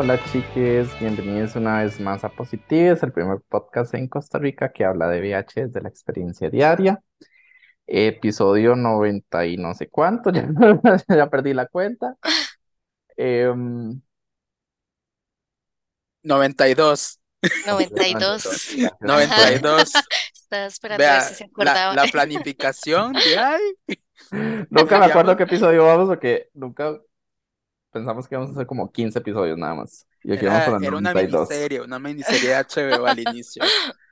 [0.00, 4.72] hola chiques, bienvenidos una vez más a Positivo, es el primer podcast en Costa Rica
[4.72, 7.02] que habla de VIH desde la experiencia diaria.
[7.86, 10.48] Episodio 90 y no sé cuánto, ya,
[11.06, 12.16] ya perdí la cuenta.
[13.14, 14.00] Em,
[16.22, 17.20] 92.
[17.66, 18.42] 92.
[18.42, 18.92] gracias.
[19.00, 19.92] 92.
[20.34, 21.94] Estaba esperando a ver Vea, si se acordaba.
[21.94, 23.98] la planificación de ay.
[24.70, 26.98] Nunca me acuerdo qué episodio vamos porque nunca
[27.90, 30.06] pensamos que íbamos a hacer como 15 episodios nada más.
[30.22, 31.48] Y aquí vamos con el era una 92.
[31.48, 33.62] miniserie, una miniserie HBO al inicio.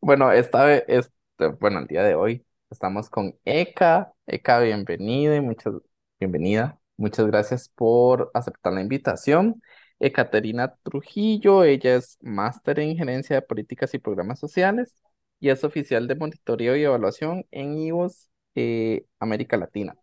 [0.00, 4.14] Bueno, esta vez, este, bueno, el día de hoy estamos con Eka.
[4.26, 5.74] Eka, bienvenida y muchas,
[6.18, 6.80] bienvenida.
[6.96, 9.60] Muchas gracias por aceptar la invitación.
[10.00, 14.94] Ekaterina Trujillo, ella es máster en gerencia de políticas y programas sociales
[15.38, 19.94] y es oficial de monitoreo y evaluación en IVOS eh, América Latina.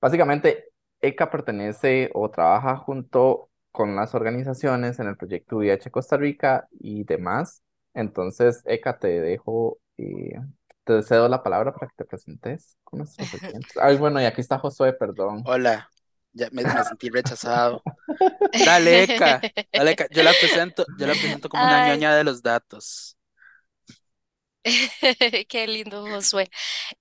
[0.00, 0.73] Básicamente,
[1.06, 7.04] ECA pertenece o trabaja junto con las organizaciones en el proyecto VIH Costa Rica y
[7.04, 7.62] demás.
[7.92, 10.34] Entonces, ECA, te dejo, eh,
[10.84, 13.28] te cedo la palabra para que te presentes con nuestros.
[13.80, 15.42] Ay, bueno, y aquí está Josué, perdón.
[15.46, 15.88] Hola,
[16.32, 17.82] ya me, me sentí rechazado.
[18.64, 19.40] Dale, Eka,
[19.72, 20.06] dale, Eka.
[20.10, 23.16] Yo la presento, yo la presento como una ñoña de los datos.
[25.48, 26.48] Qué lindo, Josué.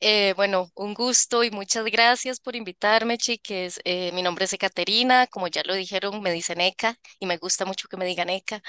[0.01, 3.79] Eh, bueno, un gusto y muchas gracias por invitarme, chiques.
[3.85, 7.65] Eh, mi nombre es Ekaterina, como ya lo dijeron, me dicen Eka y me gusta
[7.65, 8.61] mucho que me digan Eka.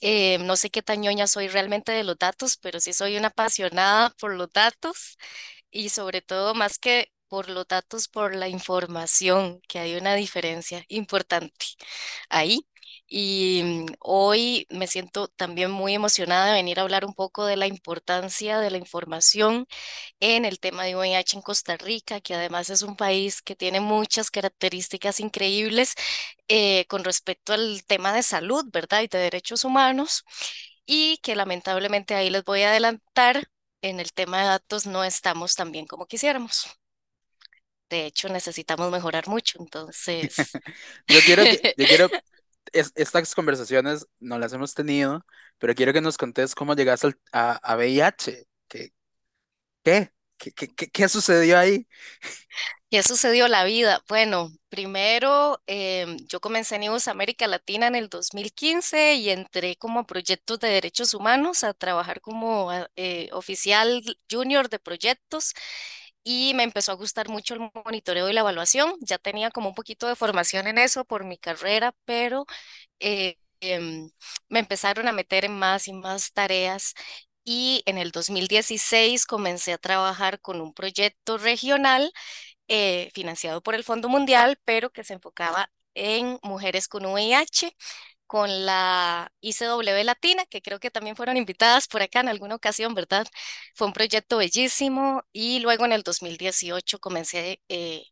[0.00, 3.28] Eh, no sé qué tan ñoña soy realmente de los datos, pero sí soy una
[3.28, 5.18] apasionada por los datos
[5.70, 10.84] y sobre todo más que por los datos, por la información, que hay una diferencia
[10.88, 11.66] importante
[12.28, 12.66] ahí.
[13.06, 17.56] Y mm, hoy me siento también muy emocionada de venir a hablar un poco de
[17.56, 19.66] la importancia de la información
[20.20, 23.80] en el tema de VIH en Costa Rica, que además es un país que tiene
[23.80, 25.94] muchas características increíbles
[26.48, 29.02] eh, con respecto al tema de salud, ¿verdad?
[29.02, 30.24] Y de derechos humanos,
[30.86, 33.48] y que lamentablemente ahí les voy a adelantar,
[33.82, 36.66] en el tema de datos no estamos tan bien como quisiéramos.
[37.90, 40.34] De hecho, necesitamos mejorar mucho, entonces...
[41.06, 42.08] Yo quiero que, yo quiero,
[42.74, 45.24] es- estas conversaciones no las hemos tenido,
[45.58, 48.46] pero quiero que nos contes cómo llegaste al- a, a VIH.
[48.68, 48.92] ¿Qué,
[49.84, 51.86] qué, qué, qué, qué- sucedió ahí?
[52.90, 54.02] ¿Qué sucedió la vida?
[54.08, 60.06] Bueno, primero em, yo comencé en IVOS América Latina en el 2015 y entré como
[60.06, 65.54] proyectos de derechos humanos a trabajar como eh, oficial junior de proyectos
[66.24, 68.94] y me empezó a gustar mucho el monitoreo y la evaluación.
[69.00, 72.46] Ya tenía como un poquito de formación en eso por mi carrera, pero
[73.00, 74.10] eh, em,
[74.48, 76.94] me empezaron a meter en más y más tareas.
[77.44, 82.12] Y en el 2016 comencé a trabajar con un proyecto regional
[82.68, 87.76] eh, financiado por el Fondo Mundial, pero que se enfocaba en mujeres con VIH,
[88.26, 92.94] con la ICW Latina, que creo que también fueron invitadas por acá en alguna ocasión,
[92.94, 93.26] ¿verdad?
[93.74, 98.04] Fue un proyecto bellísimo y luego en el 2018 comencé eh,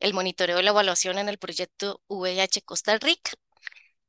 [0.00, 3.32] el monitoreo y la evaluación en el proyecto VIH Costa Rica.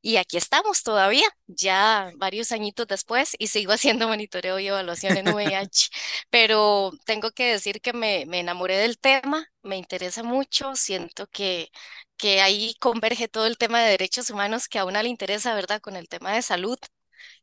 [0.02, 5.30] Y aquí estamos todavía, ya varios añitos después, y sigo haciendo monitoreo y evaluación en
[5.30, 5.90] VIH.
[6.30, 11.70] Pero tengo que decir que me, me enamoré del tema, me interesa mucho, siento que,
[12.18, 15.82] que ahí converge todo el tema de derechos humanos que a una le interesa, ¿verdad?
[15.82, 16.78] Con el tema de salud.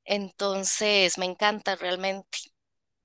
[0.05, 2.39] Entonces, me encanta realmente.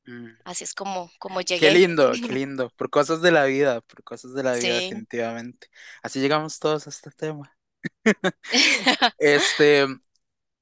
[0.07, 0.35] Mm.
[0.43, 1.71] Así es como, como Qué llegué.
[1.71, 2.69] lindo, qué lindo.
[2.75, 4.77] Por cosas de la vida, por cosas de la vida, Sí.
[4.77, 5.67] definitivamente.
[6.01, 7.55] Así llegamos todos a este tema.
[9.17, 9.85] Este,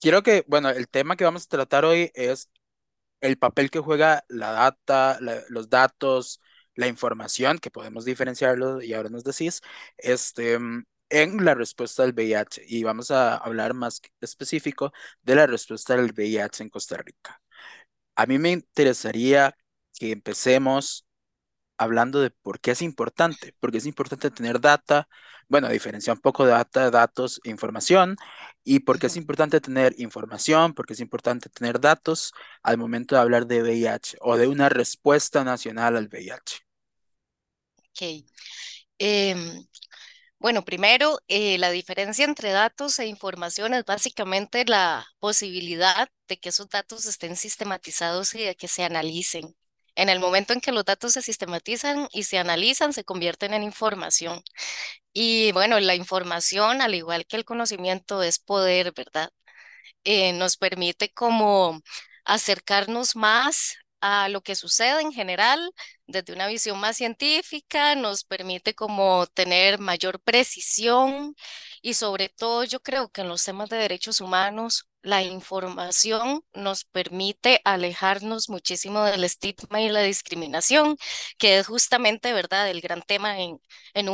[0.02, 2.50] quiero que, bueno, el tema que vamos a tratar hoy es
[3.22, 5.20] el papel que juega la data,
[5.50, 6.42] los datos,
[6.76, 9.62] la información, que podemos diferenciarlo y ahora nos decís,
[9.98, 10.56] este,
[11.10, 12.64] en la respuesta del VIH.
[12.68, 14.94] Y vamos a hablar más específico
[15.24, 17.42] de la respuesta del VIH en Costa Rica.
[18.16, 19.56] A mí me interesaría
[19.98, 21.06] que empecemos
[21.80, 25.10] hablando de por qué es importante, porque es importante tener data,
[25.50, 28.18] bueno, diferenciar un poco de data, datos e información,
[28.64, 32.34] y por qué es importante tener información, porque es importante tener datos
[32.64, 36.58] al momento de hablar de VIH o de una respuesta nacional al VIH.
[37.78, 38.26] Ok.
[39.00, 39.66] Em,
[40.40, 46.50] Bueno, primero, eh, la diferencia entre datos e información es básicamente la posibilidad de que
[46.50, 49.56] esos datos estén sistematizados y de que se analicen.
[50.00, 53.64] En el momento en que los datos se sistematizan y se analizan, se convierten en
[53.64, 54.42] información.
[55.14, 59.32] Y bueno, la información, al igual que el conocimiento, es poder, ¿verdad?
[60.04, 61.82] Eh, nos permite como
[62.26, 65.72] acercarnos más a lo que sucede en general
[66.08, 71.36] desde una visión más científica, nos permite como tener mayor precisión
[71.82, 76.84] y sobre todo yo creo que en los temas de derechos humanos la información nos
[76.86, 80.98] permite alejarnos muchísimo del estigma y la discriminación,
[81.38, 83.62] que es justamente, ¿verdad?, el gran tema en,
[83.94, 84.08] en.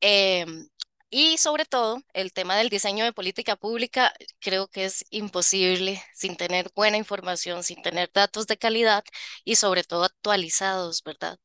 [0.00, 0.68] Em,
[1.10, 6.36] y sobre todo, el tema del diseño de política pública creo que es imposible sin
[6.36, 9.04] tener buena información, sin tener datos de calidad
[9.44, 11.38] y sobre todo actualizados, ¿verdad?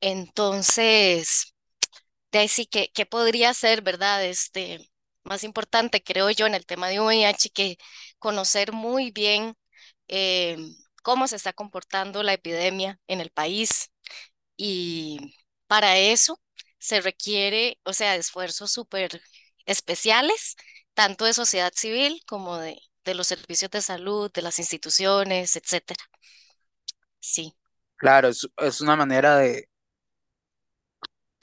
[0.00, 1.53] Entonces,
[2.34, 4.24] de ahí sí que, ¿qué podría ser, verdad?
[4.26, 4.90] Este,
[5.24, 7.78] más importante, creo yo, en el tema de VIH, que
[8.20, 9.56] conocer muy bien
[10.08, 10.58] eh,
[11.02, 13.92] cómo se está comportando la epidemia en el país.
[14.56, 15.34] Y
[15.66, 16.40] para eso
[16.78, 19.20] se requiere, o sea, esfuerzos súper
[19.66, 20.56] especiales,
[20.94, 26.04] tanto de sociedad civil como de, de los servicios de salud, de las instituciones, etcétera.
[27.20, 27.54] Sí,
[27.96, 29.68] Claro, es, es una manera de...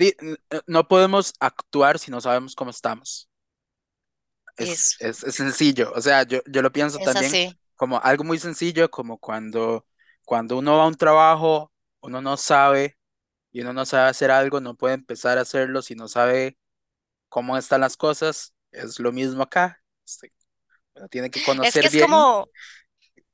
[0.09, 3.29] eh, No podemos actuar si no sabemos cómo estamos.
[4.57, 7.57] Es, es, es sencillo, o sea, yo, yo lo pienso es también así.
[7.75, 9.87] como algo muy sencillo, como cuando,
[10.25, 11.71] cuando uno va a un trabajo,
[12.01, 12.97] uno no sabe
[13.51, 16.57] y uno no sabe hacer algo, no puede empezar a hacerlo si no sabe
[17.29, 18.53] cómo están las cosas.
[18.71, 19.81] Es lo mismo acá.
[20.07, 20.33] Este,
[20.95, 21.99] uno tiene que Es que conocer es bien.
[21.99, 22.49] como,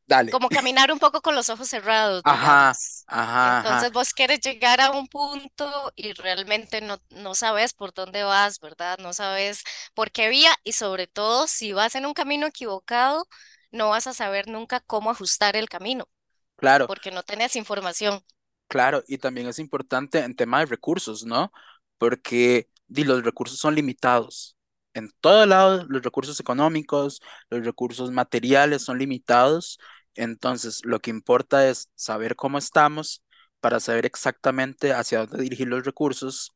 [0.07, 0.33] Dale.
[0.33, 3.79] como caminar un poco con los ojos cerrados, Ajá, ajá, ajá.
[3.79, 8.59] Entonces vos quieres llegar a un punto y realmente no, no sabes por dónde vas,
[8.59, 8.97] ¿verdad?
[8.99, 9.63] No sabes
[9.93, 13.25] por qué vía y sobre todo si vas en un camino equivocado,
[13.71, 16.07] no vas a saber nunca cómo ajustar el camino
[16.55, 16.87] Claro.
[16.87, 18.23] porque no tenés información.
[18.67, 21.51] Claro, y también es importante en tema de recursos, ¿no?
[21.97, 24.57] Porque di, los recursos son limitados.
[24.93, 29.79] En todo lado, los recursos económicos, los recursos materiales son limitados.
[30.17, 33.23] Entonces, lo que importa es saber cómo estamos
[33.61, 36.53] para saber exactamente hacia dónde dirigir los recursos.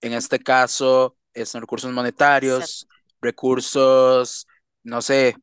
[0.00, 1.96] En este caso, son recursos Exacto.
[1.96, 2.88] monetarios,
[3.20, 4.46] recursos,
[4.82, 5.36] no sé,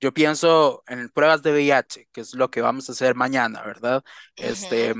[0.00, 4.04] yo pienso en pruebas de VIH, que es lo que vamos a hacer mañana, ¿verdad?
[4.36, 4.94] Este,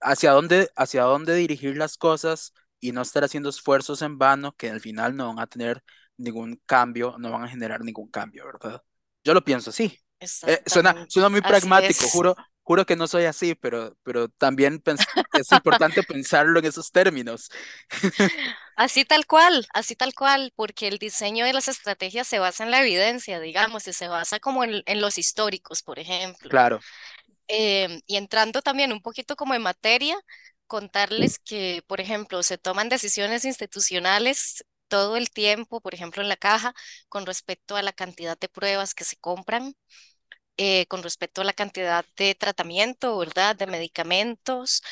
[0.00, 4.70] hacia dónde, hacia dónde dirigir las cosas y no estar haciendo esfuerzos en vano que
[4.70, 5.82] al final no van a tener
[6.16, 8.82] ningún cambio, no van a generar ningún cambio, ¿verdad?
[9.24, 9.98] Yo lo pienso así.
[10.46, 14.82] Eh, suena, suena muy pragmático, juro, juro que no soy así, pero, pero también
[15.32, 17.50] es importante pensarlo en esos términos.
[18.74, 22.70] Así tal cual, así tal cual, porque el diseño de las estrategias se basa en
[22.70, 26.48] la evidencia, digamos, y se basa como en, en los históricos, por ejemplo.
[26.48, 26.80] Claro.
[27.48, 30.16] Em, y entrando también un poquito como en materia,
[30.66, 36.36] contarles que, por ejemplo, se toman decisiones institucionales todo el tiempo, por ejemplo, en la
[36.36, 36.74] caja,
[37.10, 39.74] con respecto a la cantidad de pruebas que se compran,
[40.58, 43.56] eh, con respecto a la cantidad de tratamiento, ¿verdad?
[43.56, 44.82] De medicamentos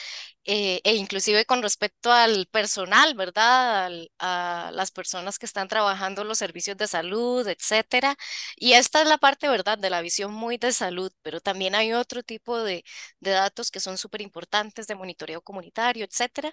[0.45, 3.87] eh, e inclusive con respecto al personal, ¿verdad?
[3.87, 8.17] Al- a las personas que están trabajando en los servicios de salud, etcétera.
[8.57, 9.79] Y esta es la parte, ¿verdad?
[9.79, 12.85] De la visión muy de salud, pero también hay otro tipo de,
[13.21, 16.53] de datos que son súper importantes de monitoreo comunitario, etcétera,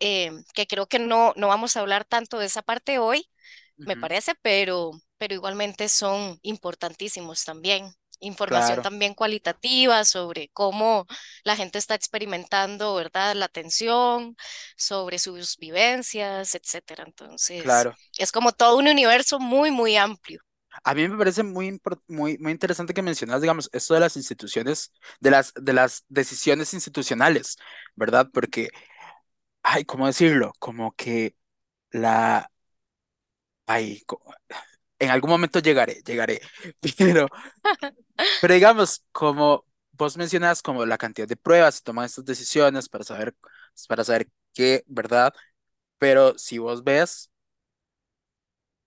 [0.00, 3.28] eh, que creo que no, no vamos a hablar tanto de esa parte hoy,
[3.84, 7.90] me parece, pero, pero igualmente son importantísimos también.
[8.20, 11.06] Información Claro, también cualitativa sobre cómo
[11.44, 13.34] la gente está experimentando, ¿verdad?
[13.34, 14.36] La atención,
[14.76, 17.04] sobre sus vivencias, etcétera.
[17.06, 17.94] Entonces, claro.
[18.18, 20.40] es como todo un universo muy, muy amplio.
[20.84, 24.92] A mí me parece muy, muy, muy interesante que mencionas, digamos, esto de las instituciones,
[25.20, 27.56] de las, de las decisiones institucionales,
[27.94, 28.28] ¿verdad?
[28.32, 28.68] Porque,
[29.62, 30.52] ay, ¿cómo decirlo?
[30.58, 31.36] Como que
[31.90, 32.50] la,
[33.66, 34.02] ay,
[34.98, 36.40] en algún momento llegaré, llegaré,
[36.98, 37.28] pero,
[38.40, 43.04] pero digamos, como vos mencionas, como la cantidad de pruebas, se toman estas decisiones para
[43.04, 43.34] saber,
[43.88, 45.32] para saber qué, ¿verdad?
[45.98, 47.30] Pero si vos ves,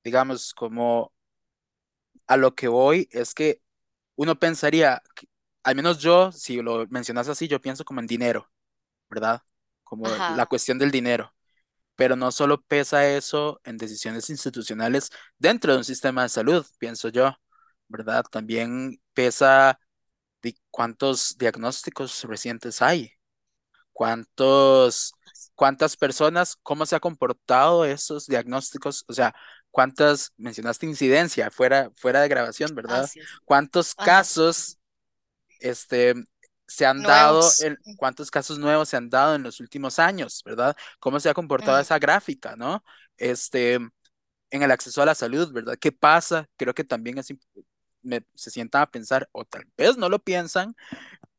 [0.04, 1.14] digamos, como
[2.28, 3.62] a lo que voy es que
[4.16, 5.28] uno pensaría, que-
[5.64, 8.52] al menos yo, si lo mencionas así, yo pienso como en dinero,
[9.10, 9.44] ¿verdad?
[9.84, 11.34] Como la cuestión del dinero.
[12.00, 17.10] Pero no solo pesa eso en decisiones institucionales dentro de un sistema de salud, pienso
[17.10, 17.36] yo,
[17.90, 18.24] ¿verdad?
[18.32, 19.78] También pesa
[20.42, 23.12] de cuántos diagnósticos recientes hay,
[23.92, 25.12] cuántos,
[25.56, 29.36] cuántas personas, cómo se ha comportado esos diagnósticos, o sea,
[29.70, 33.10] cuántas, mencionaste incidencia fuera, fuera de grabación, ¿verdad?
[33.44, 34.80] ¿Cuántos casos
[35.60, 36.14] este,
[36.70, 40.78] se han dado, en, cuántos casos nuevos se han dado en los últimos años, ¿verdad?
[41.02, 42.84] ¿Cómo se ha comportado Ujú, esa gráfica, ¿no?
[43.18, 45.78] Este, en el acceso a la salud, ¿verdad?
[45.80, 46.48] ¿Qué pasa?
[46.58, 47.34] Creo que también es,
[48.04, 50.76] me- se sientan a pensar, o tal vez no lo piensan,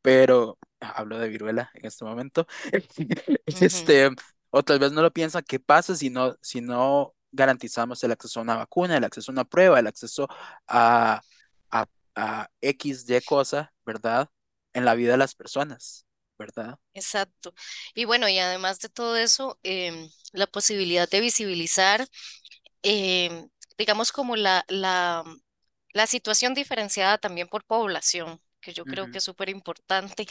[0.03, 2.47] pero hablo de viruela en este momento.
[3.61, 4.11] Este,
[4.51, 8.41] o tal vez no lo piensan, ¿qué pasa si no, si no garantizamos el acceso
[8.41, 10.29] a una vacuna, el acceso a una prueba, el acceso
[10.67, 11.23] a,
[11.71, 14.29] a, a X, Y cosa, ¿verdad?
[14.75, 16.07] En la vida de las personas,
[16.39, 16.79] ¿verdad?
[16.95, 17.55] exacto.
[17.95, 22.07] Y bueno, y además de todo eso, em, la posibilidad de visibilizar,
[22.83, 23.49] em,
[23.79, 25.25] digamos, como la, la,
[25.93, 30.27] la situación diferenciada también por población, que yo creo que es súper importante.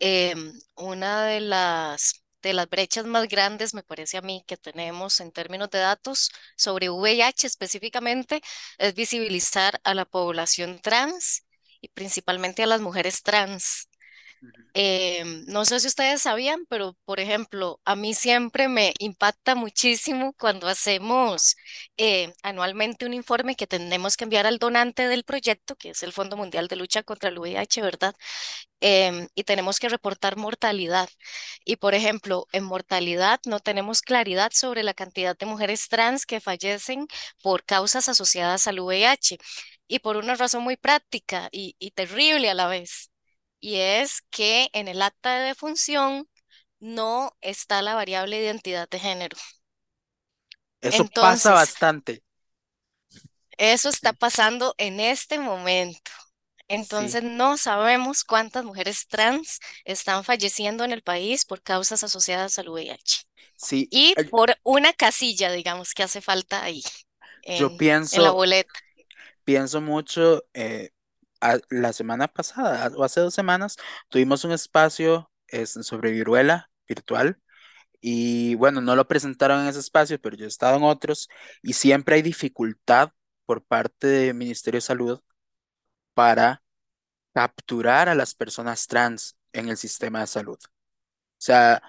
[0.00, 5.20] Em, una de las, de las brechas más grandes, me parece a mí, que tenemos
[5.20, 8.42] en términos de datos sobre VIH específicamente,
[8.78, 11.44] es visibilizar a la población trans
[11.84, 13.88] y principalmente a las mujeres trans.
[14.76, 20.32] Em, no sé si ustedes sabían, pero por ejemplo, a mí siempre me impacta muchísimo
[20.38, 21.56] cuando hacemos
[21.96, 26.12] eh, anualmente un informe que tenemos que enviar al donante del proyecto, que es el
[26.12, 28.14] Fondo Mundial de Lucha contra el VIH, ¿verdad?
[28.80, 31.08] Em, y tenemos que reportar mortalidad.
[31.64, 36.40] Y por ejemplo, en mortalidad no tenemos claridad sobre la cantidad de mujeres trans que
[36.40, 37.06] fallecen
[37.42, 39.38] por causas asociadas al VIH.
[39.88, 43.10] Y por una razón muy práctica y, y terrible a la vez.
[43.60, 46.28] Y es que en el acta de defunción
[46.80, 49.36] no está la variable identidad de género.
[50.80, 52.22] Eso pasa Entonces, bastante.
[53.58, 56.10] eso está pasando en este momento.
[56.80, 62.58] sí, Entonces, no sabemos cuántas mujeres trans están falleciendo en el país por causas asociadas
[62.58, 63.22] al VIH.
[63.56, 63.90] sí.
[63.90, 66.82] Y por una casilla, digamos, que hace falta ahí
[67.52, 68.72] Yo en, en la pienso, boleta.
[69.44, 70.90] Pienso mucho, eh,
[71.40, 73.76] a- la semana pasada o hace dos semanas
[74.08, 77.38] tuvimos un espacio es, sobre viruela virtual
[78.00, 81.28] y bueno, no lo presentaron en ese espacio, pero yo he estado en otros
[81.62, 83.10] y siempre hay dificultad
[83.46, 85.20] por parte del Ministerio de Salud
[86.14, 86.62] para
[87.34, 90.58] capturar a las personas trans en el sistema de salud.
[90.64, 90.68] O
[91.38, 91.82] sea,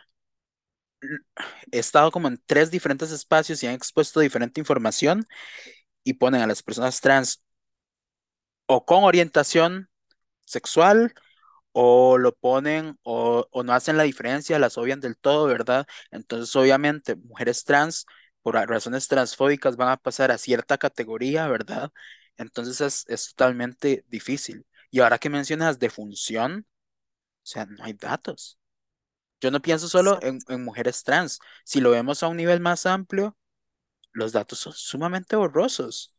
[1.72, 5.26] he estado como en tres diferentes espacios y han expuesto diferente información
[6.06, 7.44] y ponen a las personas trans
[8.68, 9.90] o con orientación
[10.46, 11.14] sexual
[11.74, 15.88] o lo ponen o, o no hacen la diferencia, las obvian del todo, ¿verdad?
[16.12, 18.06] Entonces, obviamente, mujeres trans,
[18.42, 21.92] por razones transfóbicas, van a pasar a cierta categoría, ¿verdad?
[22.38, 24.66] Entonces es, es totalmente difícil.
[24.92, 26.66] Y ahora que mencionas defunción,
[27.44, 28.60] o sea, no hay datos.
[29.42, 31.40] Yo no pienso solo en, en mujeres trans.
[31.66, 33.38] Si lo vemos a un nivel más amplio,
[34.14, 36.15] los datos son sumamente borrosos,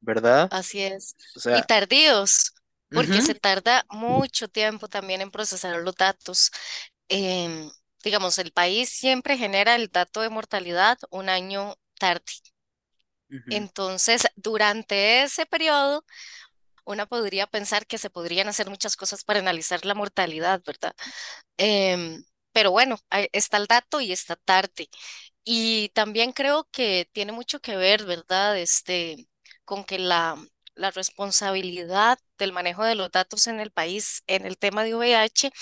[0.00, 0.50] ¿verdad?
[0.50, 1.16] Así es.
[1.34, 2.54] O Y tardíos,
[2.92, 6.50] porque ujú, se tarda mucho tiempo también en procesar los datos.
[7.08, 7.70] Em,
[8.04, 12.24] digamos, el país siempre genera el dato de mortalidad un año tarde.
[13.30, 16.04] ujú, Entonces, durante ese periodo,
[16.86, 20.94] Una podría pensar que se podrían hacer muchas cosas para analizar la mortalidad, ¿verdad?
[21.58, 24.88] Em, pero bueno, ahí está el dato y está tarde.
[25.44, 28.58] Y también creo que tiene mucho que ver, ¿verdad?
[28.58, 29.28] Este,
[29.70, 30.36] con que la,
[30.74, 35.52] la responsabilidad del manejo de los datos en el país en el tema de VIH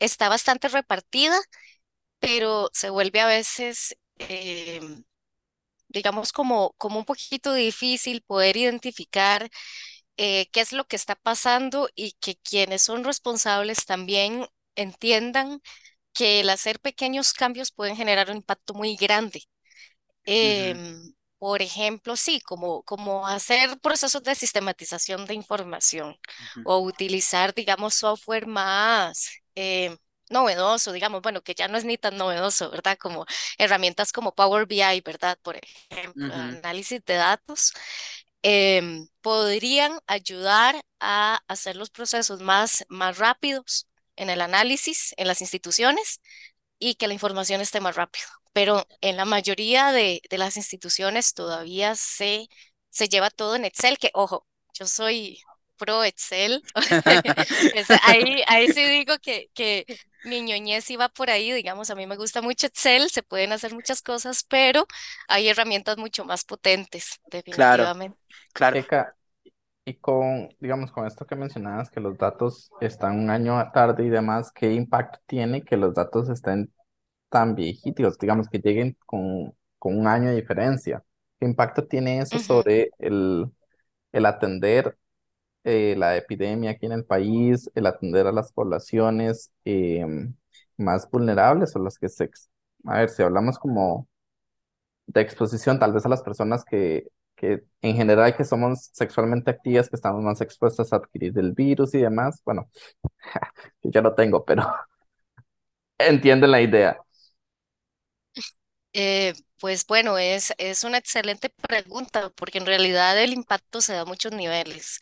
[0.00, 1.38] está bastante repartida,
[2.20, 5.04] pero se vuelve a veces, em,
[5.88, 9.50] digamos, como, como un poquito difícil poder identificar
[10.18, 15.60] eh, qué es lo que está pasando y que quienes son responsables también entiendan
[16.14, 19.44] que el hacer pequeños cambios pueden generar un impacto muy grande.
[21.40, 26.16] Por ejemplo, sí, como, como hacer procesos de sistematización de información
[26.62, 29.98] o utilizar, digamos, software más em,
[30.30, 32.98] novedoso, digamos, bueno, que ya no es ni tan novedoso, ¿verdad?
[32.98, 33.26] Como
[33.58, 35.38] herramientas como Power BI, ¿verdad?
[35.42, 35.58] Por
[35.90, 37.72] ejemplo, análisis de datos
[38.42, 45.40] em, podrían ayudar a hacer los procesos más, más rápidos en el análisis en las
[45.42, 46.20] instituciones
[46.80, 48.26] y que la información esté más rápido.
[48.54, 52.48] Pero en la mayoría de, de las instituciones todavía se,
[52.90, 55.40] se lleva todo en Excel, que ojo, yo soy
[55.78, 56.62] pro Excel.
[58.04, 59.86] Ahí, ahí sí digo que, que
[60.22, 63.72] mi ñoñez iba por ahí, digamos, a mí me gusta mucho Excel, se pueden hacer
[63.74, 64.86] muchas cosas, pero
[65.28, 68.18] hay herramientas mucho más potentes, Claro, definitivamente.
[68.52, 68.78] claro.
[68.78, 69.16] Eka,
[69.90, 74.08] y con, digamos, con esto que mencionabas, que los datos están un año tarde y
[74.08, 76.72] demás, ¿qué impacto tiene que los datos estén
[77.28, 81.04] tan viejitos, digamos, que lleguen con, con un año de diferencia?
[81.40, 83.50] ¿Qué impacto tiene eso sobre el,
[84.12, 84.96] el atender
[85.64, 90.34] eh, la epidemia aquí en el país, el atender a las poblaciones em,
[90.76, 92.30] más vulnerables o las que se...
[92.86, 94.08] A ver, si hablamos como
[95.06, 97.08] de exposición, tal vez a las personas que,
[97.40, 101.94] que en general que somos sexualmente activas, que estamos más expuestas a adquirir el virus
[101.94, 102.42] y demás.
[102.44, 102.70] Bueno,
[103.82, 104.64] yo ya lo tengo, pero
[105.98, 106.98] entienden la idea.
[108.92, 114.00] Eh, pues bueno, es, es una excelente pregunta porque en realidad el impacto se da
[114.02, 115.00] a muchos niveles.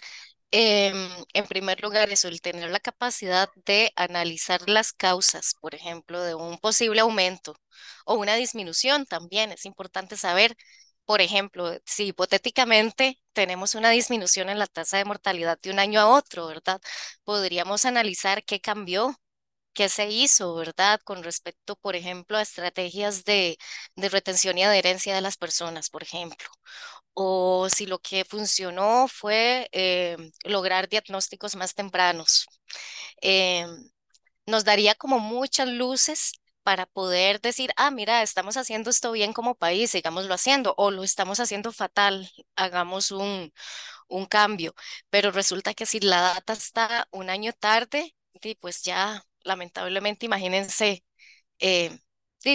[0.53, 0.97] Em,
[1.35, 6.35] en primer lugar, eso, el tener la capacidad de analizar las causas, por ejemplo, de
[6.35, 7.55] un posible aumento
[8.07, 9.53] o una disminución también.
[9.53, 10.57] Es importante saber,
[11.09, 16.01] por ejemplo, si hipotéticamente tenemos una disminución en la tasa de mortalidad de un año
[16.01, 16.83] a otro, ¿verdad?
[17.25, 19.17] Podríamos analizar qué cambió
[19.75, 21.01] qué se hizo, ¿verdad?
[21.05, 23.59] Con respecto, por ejemplo, a estrategias de,
[23.97, 26.49] retención y adherencia de las personas, por ejemplo.
[27.15, 32.47] O si lo que funcionó fue eh, lograr diagnósticos más tempranos.
[33.23, 33.67] Eh,
[34.47, 36.33] nos daría como muchas luces
[36.69, 41.03] para poder decir, ah, mira, estamos haciendo esto bien como país, sigámoslo haciendo, o lo
[41.03, 43.55] estamos haciendo fatal, hagamos un,
[44.09, 44.75] un cambio.
[45.11, 48.15] Pero resulta que si la data está un año tarde,
[48.61, 51.05] pues ya lamentablemente, imagínense,
[51.61, 51.99] eh,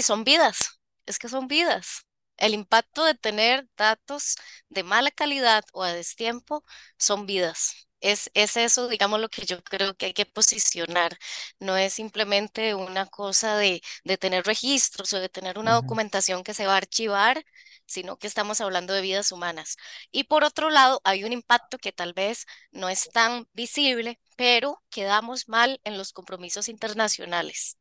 [0.03, 2.05] son vidas, es que son vidas.
[2.37, 4.35] El impacto de tener datos
[4.69, 6.63] de mala calidad o a destiempo
[6.97, 7.87] son vidas.
[8.03, 11.17] Es, es eso, digamos, lo que yo creo que hay que posicionar.
[11.59, 16.53] No es simplemente una cosa de, de tener registros o de tener una documentación que
[16.53, 17.43] se va a archivar,
[17.85, 19.77] sino que estamos hablando de vidas humanas.
[20.11, 24.83] Y por otro lado, hay un impacto que tal vez no es tan visible, pero
[24.89, 27.77] quedamos mal en los compromisos internacionales.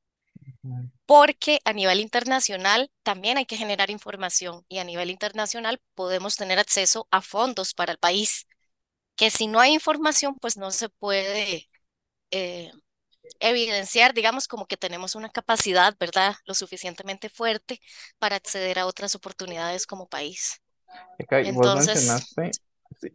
[1.06, 6.58] Porque a nivel internacional también hay que generar información y a nivel internacional podemos tener
[6.58, 8.46] acceso a fondos para el país,
[9.16, 11.68] que si no hay información, pues no se puede
[12.30, 12.70] eh,
[13.40, 17.80] evidenciar, digamos, como que tenemos una capacidad, ¿verdad?, lo suficientemente fuerte
[18.18, 20.60] para acceder a otras oportunidades como país.
[21.54, 22.50] vos mencionaste,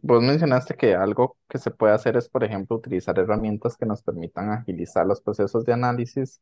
[0.02, 4.02] vos mencionaste que algo que se puede hacer es, por ejemplo, utilizar herramientas que nos
[4.02, 6.40] permitan agilizar los procesos de análisis,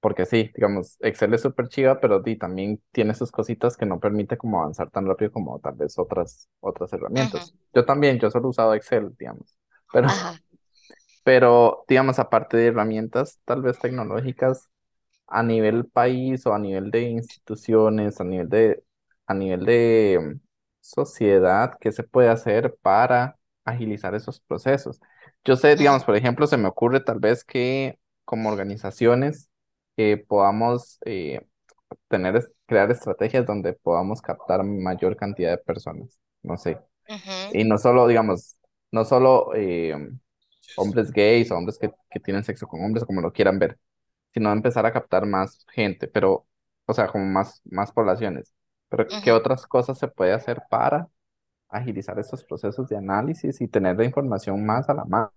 [0.00, 4.36] porque sí, digamos, Excel es súper chiva, pero también tiene sus cositas que no permite
[4.36, 7.54] como avanzar tan rápido como tal vez otras, otras herramientas.
[7.74, 9.56] Yo también, yo solo he usado Excel, digamos,
[9.92, 10.08] pero...
[11.24, 14.70] Pero, digamos, aparte de herramientas tal vez tecnológicas,
[15.26, 18.82] a nivel país o a nivel de instituciones, a nivel de,
[19.26, 20.38] a nivel de
[20.80, 25.00] sociedad, ¿qué se puede hacer para agilizar esos procesos?
[25.44, 29.47] Yo sé, digamos, por ejemplo, se me ocurre tal vez que como organizaciones
[29.98, 31.44] eh, podamos eh,
[32.06, 36.78] tener, crear estrategias donde podamos captar mayor cantidad de personas, no sé.
[37.52, 38.58] Y no solo, digamos,
[38.92, 39.96] no solo eh,
[40.76, 43.76] hombres gays o hombres que, que tienen sexo con hombres, como lo quieran ver,
[44.32, 46.46] sino empezar a captar más gente, pero,
[46.86, 48.54] o sea, como más, más poblaciones.
[48.88, 51.08] Pero, ¿qué otras cosas se puede hacer para
[51.68, 55.32] agilizar estos procesos de análisis y tener la información más a la mano?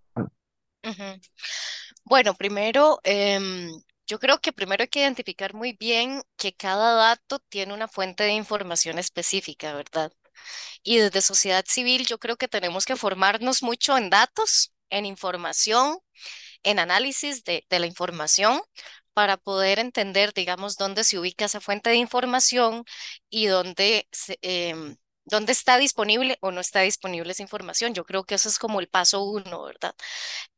[2.05, 3.69] Bueno, primero, em,
[4.11, 8.25] yo creo que primero hay que identificar muy bien que cada dato tiene una fuente
[8.25, 10.11] de información específica, ¿verdad?
[10.83, 15.97] Y desde sociedad civil yo creo que tenemos que formarnos mucho en datos en información,
[16.63, 18.61] en análisis de, la información
[19.13, 22.83] para poder entender, digamos, dónde se ubica esa fuente de información
[23.29, 24.09] y dónde,
[24.41, 27.93] em, dónde está disponible o no está disponible esa información.
[27.93, 29.95] Yo creo que eso es como el paso uno, ¿verdad?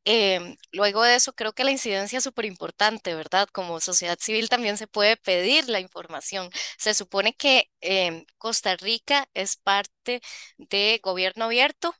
[0.06, 3.48] Em, luego de eso, creo que la incidencia es súper importante, ¿verdad?
[3.54, 6.50] Como sociedad civil también se puede pedir la información.
[6.78, 10.22] Se supone que em, Costa Rica es parte
[10.58, 11.96] de gobierno abierto.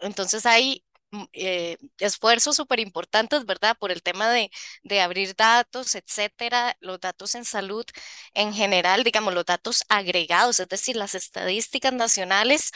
[0.00, 0.84] Entonces hay
[1.32, 3.76] eh, esfuerzos súper importantes, ¿verdad?
[3.78, 4.50] Por el tema de,
[4.82, 7.84] de, abrir datos, etcétera, los datos en salud
[8.34, 12.70] en general, digamos, los datos agregados, es decir, las estadísticas nacionales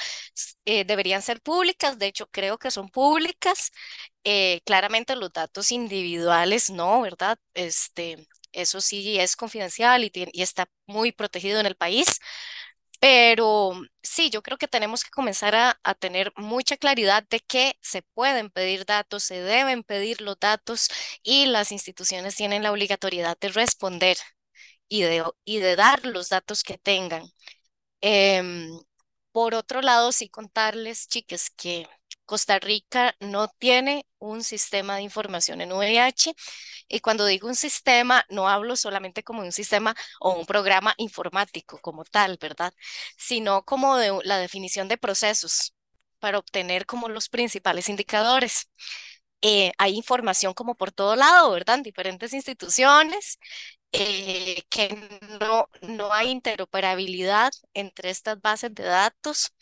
[0.65, 3.73] eh, deberían ser públicas, de hecho creo que son públicas,
[4.25, 7.39] eh, claramente los datos individuales no, ¿verdad?
[7.55, 12.21] Este, eso sí es confidencial y, y está muy protegido en el país,
[13.01, 18.03] pero sí, yo creo que tenemos que comenzar a, tener mucha claridad de que se
[18.03, 20.89] pueden pedir datos, se deben pedir los datos
[21.23, 24.17] y las instituciones tienen la obligatoriedad de responder
[24.89, 27.25] y de, y de dar los datos que tengan.
[28.01, 28.69] Em,
[29.33, 31.89] por otro lado, sí contarles, chicas, que
[32.27, 36.35] Costa Rica no tiene un sistema de información en VIH
[36.89, 41.79] y cuando digo un sistema no hablo solamente como un sistema o un programa informático
[41.81, 42.73] como tal, ¿verdad?
[43.17, 45.75] Sino como de la definición de procesos
[46.19, 48.69] para obtener como los principales indicadores.
[49.43, 51.77] Eh, hay información como por todo lado, ¿verdad?
[51.77, 53.39] En diferentes instituciones
[53.93, 54.97] eh, que
[55.41, 59.53] no, no hay interoperabilidad entre estas bases de datos.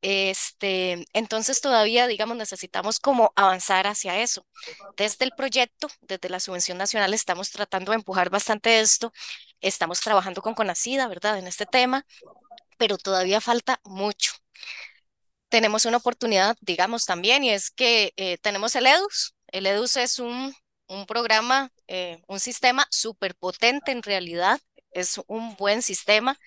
[0.00, 4.46] Este, entonces todavía, digamos, necesitamos como avanzar hacia eso.
[4.96, 9.12] Desde el proyecto, desde la subvención nacional, estamos tratando de empujar bastante esto.
[9.60, 12.06] Estamos trabajando con Conacida, ¿verdad?, en este tema,
[12.78, 14.32] pero todavía falta mucho.
[15.48, 19.34] Tenemos una oportunidad, digamos, también, y es que eh, tenemos el EDUS.
[19.48, 20.54] El EDUS es un,
[20.88, 26.38] un programa, eh, un sistema súper potente en realidad, es un buen sistema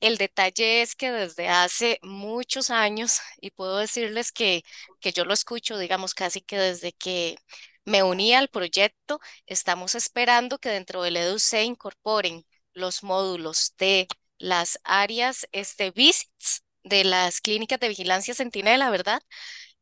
[0.00, 4.62] el detalle es que desde hace muchos años, y puedo decirles que,
[5.00, 7.36] que yo lo escucho, digamos, casi que desde que
[7.84, 14.08] me uní al proyecto, estamos esperando que dentro del EDU se incorporen los módulos de
[14.38, 19.20] las áreas este, visits de las clínicas de vigilancia centinela, ¿verdad?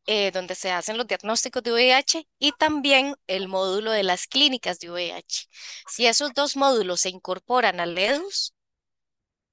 [0.06, 4.78] Eh, donde se hacen los diagnósticos de VIH y también el módulo de las clínicas
[4.78, 5.48] de VIH.
[5.88, 8.54] Si esos dos módulos se incorporan al EDUS,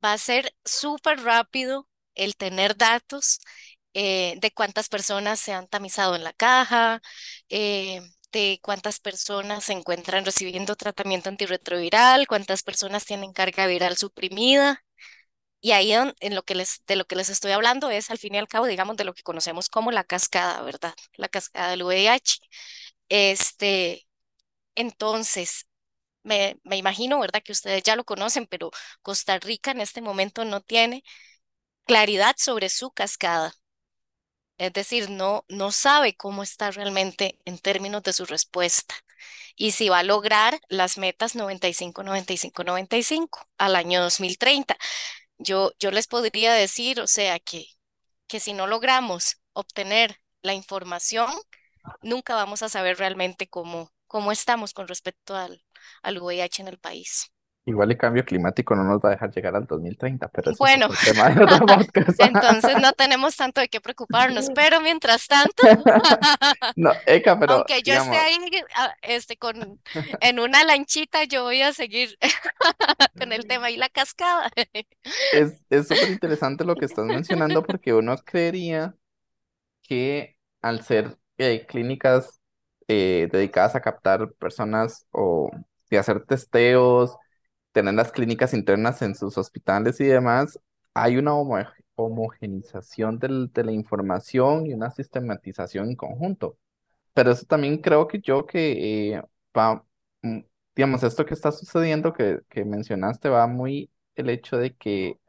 [0.04, 3.40] va a ser súper rápido el tener datos
[3.94, 7.02] eh, de cuántas personas se han tamizado en la caja,
[7.50, 14.84] eh, de cuántas personas se encuentran recibiendo tratamiento antirretroviral, cuántas personas tienen carga viral suprimida.
[15.62, 18.36] Y ahí en, lo que les, de lo que les estoy hablando es, al fin
[18.36, 20.94] y al cabo, digamos, de lo que conocemos como la cascada, ¿verdad?
[21.16, 22.40] La cascada del VIH.
[23.10, 24.08] Este,
[24.76, 25.68] entonces,
[26.24, 27.44] me, imagino, ¿verdad?
[27.44, 31.04] Que ustedes ya lo conocen, pero Costa Rica en este momento no tiene
[31.86, 33.54] claridad sobre su cascada.
[34.58, 38.96] Es decir, no, no sabe cómo está realmente en términos de su respuesta
[39.56, 44.78] y si va a lograr las metas 95, 95, 95 al año 2030.
[45.38, 47.68] Yo, yo les podría decir, o sea, que,
[48.28, 51.32] que si no logramos obtener la información,
[52.02, 55.64] nunca vamos a saber realmente cómo, cómo estamos con respecto al,
[56.02, 57.34] al VIH en el país.
[57.66, 60.88] Igual el cambio climático no nos va a dejar llegar al 2030, pero eso bueno,
[60.88, 62.20] es tema de otro podcast.
[62.20, 65.64] entonces no tenemos tanto de qué preocuparnos, pero mientras tanto,
[66.76, 68.38] no, Eka, pero aunque yo esté ahí
[68.76, 69.80] ah, este, con,
[70.20, 72.18] en una lanchita, yo voy a seguir
[73.18, 74.52] con el tema y la cascada.
[75.32, 78.94] es súper interesante lo que estás mencionando porque uno creería
[79.84, 82.42] que al ser eh, clínicas
[82.90, 85.50] eh, dedicadas a captar personas o
[85.96, 87.18] de hacer testeos,
[87.72, 90.60] tener las clínicas internas en sus hospitales y demás,
[90.94, 91.34] hay una
[91.96, 96.58] homogenización de la información y una sistematización en conjunto.
[97.14, 99.24] Pero eso también creo que yo que eh,
[100.22, 100.40] mm,
[100.76, 105.20] digamos, esto que está sucediendo que, que mencionaste va muy el hecho de que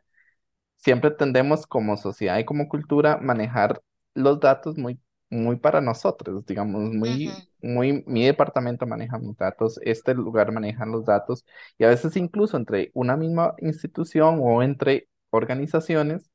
[0.76, 3.82] siempre tendemos como sociedad y como cultura manejar
[4.14, 5.00] los datos muy
[5.30, 7.30] muy para nosotros, digamos, muy,
[7.64, 11.44] muy, mi departamento maneja mis datos, este lugar maneja los datos,
[11.78, 16.30] y a veces incluso entre una misma institución o entre organizaciones,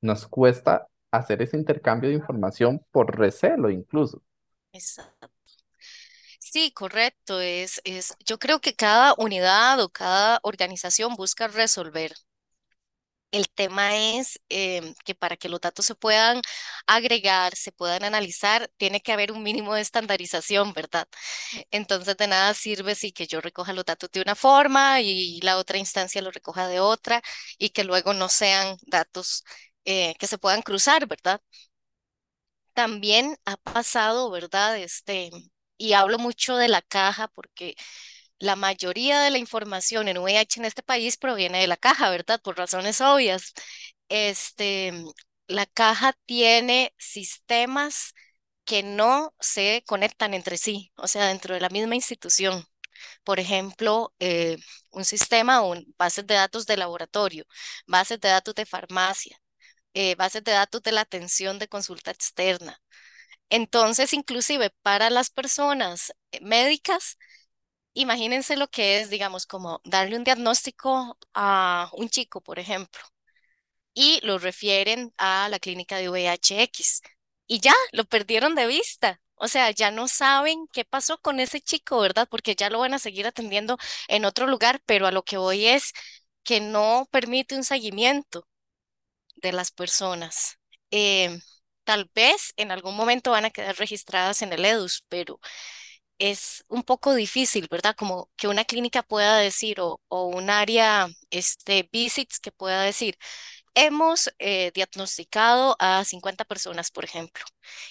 [0.00, 4.22] nos cuesta hacer ese intercambio de información por recelo incluso.
[4.72, 5.30] Exacto.
[6.40, 7.40] Sí, correcto.
[7.40, 12.12] Es, es, yo creo que cada unidad o cada organización busca resolver
[13.34, 16.40] el tema es em, que para que los datos se puedan
[16.86, 21.08] agregar, se puedan analizar, tiene que haber un mínimo de estandarización, ¿verdad?
[21.70, 25.58] Entonces de nada sirve si que yo recoja los datos de una forma y la
[25.58, 27.22] otra instancia lo recoja de otra
[27.58, 29.44] y que luego no sean datos
[29.84, 31.40] eh, que se puedan cruzar, ¿verdad?
[32.74, 34.76] También ha pasado, ¿verdad?
[34.78, 35.30] Este,
[35.78, 37.76] y hablo mucho de la caja porque
[38.44, 42.40] la mayoría de la información en VIH en este país proviene de la caja, ¿verdad?
[42.42, 43.52] Por razones obvias.
[44.08, 44.92] Este,
[45.48, 48.14] la caja tiene sistemas
[48.64, 52.64] que no se conectan entre sí, o sea, dentro de la misma institución.
[53.24, 54.58] Por ejemplo, eh,
[54.90, 57.44] un sistema o bases de datos de laboratorio,
[57.86, 59.38] bases de datos de farmacia,
[59.94, 62.80] eh, bases de datos de la atención de consulta externa.
[63.50, 67.18] Entonces, inclusive para las personas eh, médicas,
[67.94, 73.00] imagínense lo que es, digamos, como darle un diagnóstico a un chico, por ejemplo,
[73.94, 77.02] y lo refieren a la clínica de VIH-X
[77.46, 79.20] y ya lo perdieron de vista.
[79.36, 82.28] O sea, ya no saben qué pasó con ese chico, ¿verdad?
[82.30, 83.78] Porque ya lo van a seguir atendiendo
[84.08, 85.92] en otro lugar, pero a lo que voy es
[86.44, 88.46] que no permite un seguimiento
[89.36, 90.58] de las personas.
[90.90, 91.38] Eh,
[91.84, 95.40] tal vez en algún momento van a quedar registradas en el EDUS, pero
[96.18, 97.94] es un poco difícil, ¿verdad?
[97.96, 103.18] Como que una clínica pueda decir o, un área, este, visits que pueda decir,
[103.74, 107.44] hemos eh, diagnosticado a 50 personas, por ejemplo,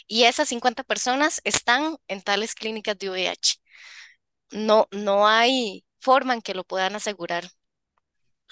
[0.07, 3.55] y esas 50 personas están en tales clínicas de VIH.
[4.51, 7.49] No, no hay forma en que lo puedan asegurar.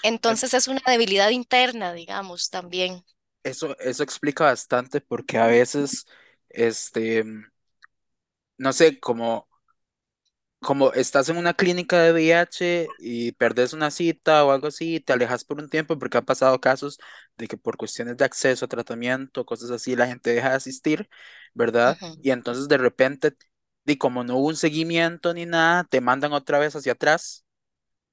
[0.04, 3.04] Entonces es una debilidad interna, digamos, también.
[3.44, 6.06] Eso, eso explica bastante porque a veces,
[6.50, 7.24] este,
[8.58, 9.48] no sé, como,
[10.62, 15.14] como estás en una clínica de VIH y perdes una cita o algo así, te
[15.14, 17.00] alejas por un tiempo porque han pasado casos
[17.38, 21.10] de que por cuestiones de acceso a tratamiento, cosas así, la gente deja de asistir,
[21.54, 22.00] ¿verdad?
[22.22, 23.36] Y entonces de repente,
[23.86, 27.46] y como no hubo un seguimiento ni nada, te mandan otra vez hacia atrás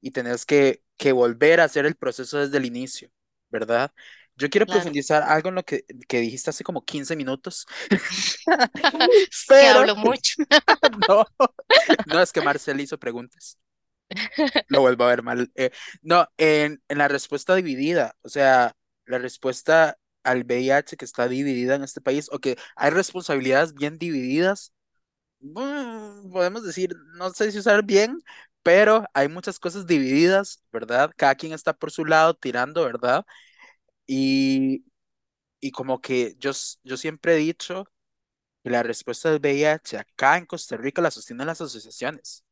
[0.00, 3.10] y tenés que, que volver a hacer el proceso desde el inicio,
[3.50, 3.92] ¿verdad?
[4.38, 4.68] Yo quiero claro.
[4.68, 7.66] profundizar algo en lo que, que dijiste hace como 15 minutos,
[9.56, 10.42] que pero hablo mucho.
[11.08, 11.24] no,
[12.04, 13.58] no es que Marcel hizo preguntas,
[14.68, 15.50] lo vuelvo a ver mal.
[15.54, 15.70] Eh,
[16.02, 18.74] no, en, en la respuesta dividida, o sea,
[19.06, 23.98] la respuesta al VIH que está dividida en este país, o que hay responsabilidades bien
[23.98, 24.72] divididas,
[25.40, 28.20] mm, podemos decir, no sé si usar bien,
[28.62, 31.12] pero hay muchas cosas divididas, ¿verdad?
[31.16, 33.24] Cada quien está por su lado tirando, ¿verdad?
[34.08, 34.86] Y,
[35.60, 36.52] y como que yo,
[36.84, 37.86] yo siempre he dicho
[38.64, 42.44] que la respuesta del VIH acá en Costa Rica la sostienen las asociaciones.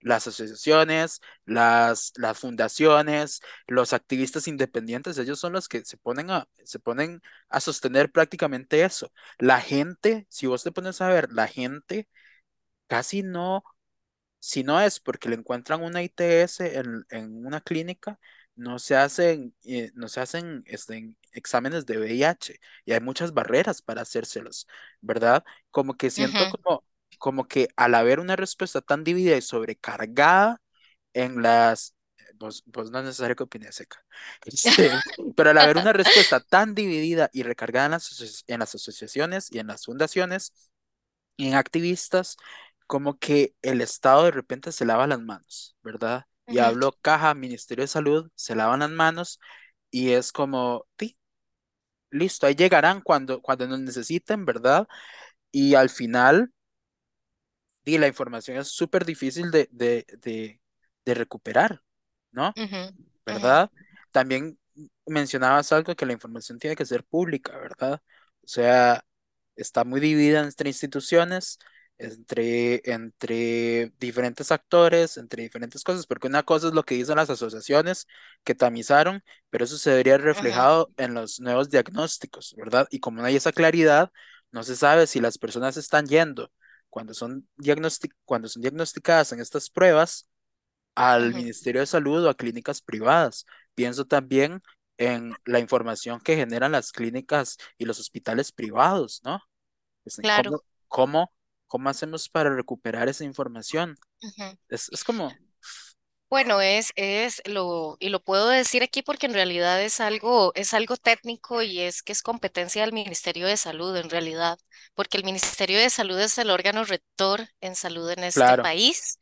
[0.00, 6.48] Las asociaciones, las, las fundaciones, los activistas independientes, ellos son los que se ponen a,
[6.64, 9.12] se ponen a sostener prácticamente eso.
[9.38, 12.08] La gente, si vos te pones a ver, la gente
[12.88, 13.64] casi no
[14.40, 18.18] si no es porque le encuentran una ITS en, en una clínica,
[18.56, 23.82] no se hacen, eh, no se hacen este, exámenes de VIH y hay muchas barreras
[23.82, 24.66] para hacérselos,
[25.00, 25.44] ¿verdad?
[25.70, 26.84] Como que siento como,
[27.18, 30.60] como que al haber una respuesta tan dividida y sobrecargada
[31.12, 31.94] en las...
[32.36, 34.04] Vos, vos no es necesario que opines, Seca.
[34.46, 34.90] Este,
[35.36, 39.60] pero al haber una respuesta tan dividida y recargada en las, en las asociaciones y
[39.60, 40.52] en las fundaciones,
[41.36, 42.36] y en activistas,
[42.86, 46.26] como que el Estado de repente se lava las manos, ¿verdad?
[46.48, 49.40] Y ujú, hablo caja, Ministerio de Salud, se lavan las manos
[49.90, 51.16] y es como, sí,
[52.10, 54.88] listo, ahí llegarán cuando, cuando nos necesiten, ¿verdad?
[55.52, 56.52] Y al final,
[57.84, 60.60] di, la información es súper difícil de, de, de,
[61.04, 61.82] de recuperar,
[62.32, 62.58] ¿no?
[63.26, 63.70] ¿verdad?
[64.12, 64.58] También
[65.06, 68.02] mencionabas algo que la información tiene que ser pública, ¿verdad?
[68.44, 69.04] O sea,
[69.56, 71.58] está muy dividida entre instituciones,
[71.98, 77.30] entre, entre diferentes actores, entre diferentes cosas, porque una cosa es lo que dicen las
[77.30, 78.06] asociaciones
[78.44, 82.86] que tamizaron, pero eso se debería reflejado en los nuevos diagnósticos, ¿verdad?
[82.90, 84.10] Y como no hay esa claridad,
[84.52, 86.50] no se sabe si las personas están yendo
[86.90, 90.28] cuando son diagnosti- cuando son diagnosticadas en estas pruebas
[90.94, 91.34] al ujú.
[91.34, 93.46] Ministerio de Salud o a clínicas privadas.
[93.74, 94.62] Pienso también
[94.98, 99.40] en la información que generan las clínicas y los hospitales privados, ¿no?
[100.20, 100.56] Claro.
[100.56, 101.32] ¿Cómo, cómo,
[101.74, 103.96] cómo hacemos para recuperar esa información?
[104.68, 105.38] Es, es como,
[106.30, 110.74] Bueno, es, es lo, y lo puedo decir aquí porque en realidad es algo, es
[110.74, 114.58] algo técnico y es que es competencia del Ministerio de Salud en realidad,
[114.94, 119.16] porque el Ministerio de Salud es el órgano rector en salud en este claro, país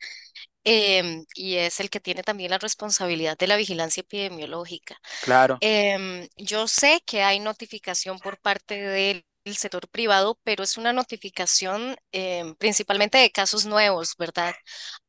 [0.63, 4.97] em, y es el que tiene también la responsabilidad de la vigilancia epidemiológica.
[5.19, 9.25] claro, Em, yo sé que hay notificación por parte del
[9.55, 14.53] sector privado, pero es una notificación em, principalmente de casos nuevos, ¿verdad?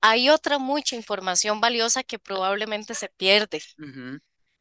[0.01, 3.63] Hay otra mucha información valiosa que probablemente se pierde.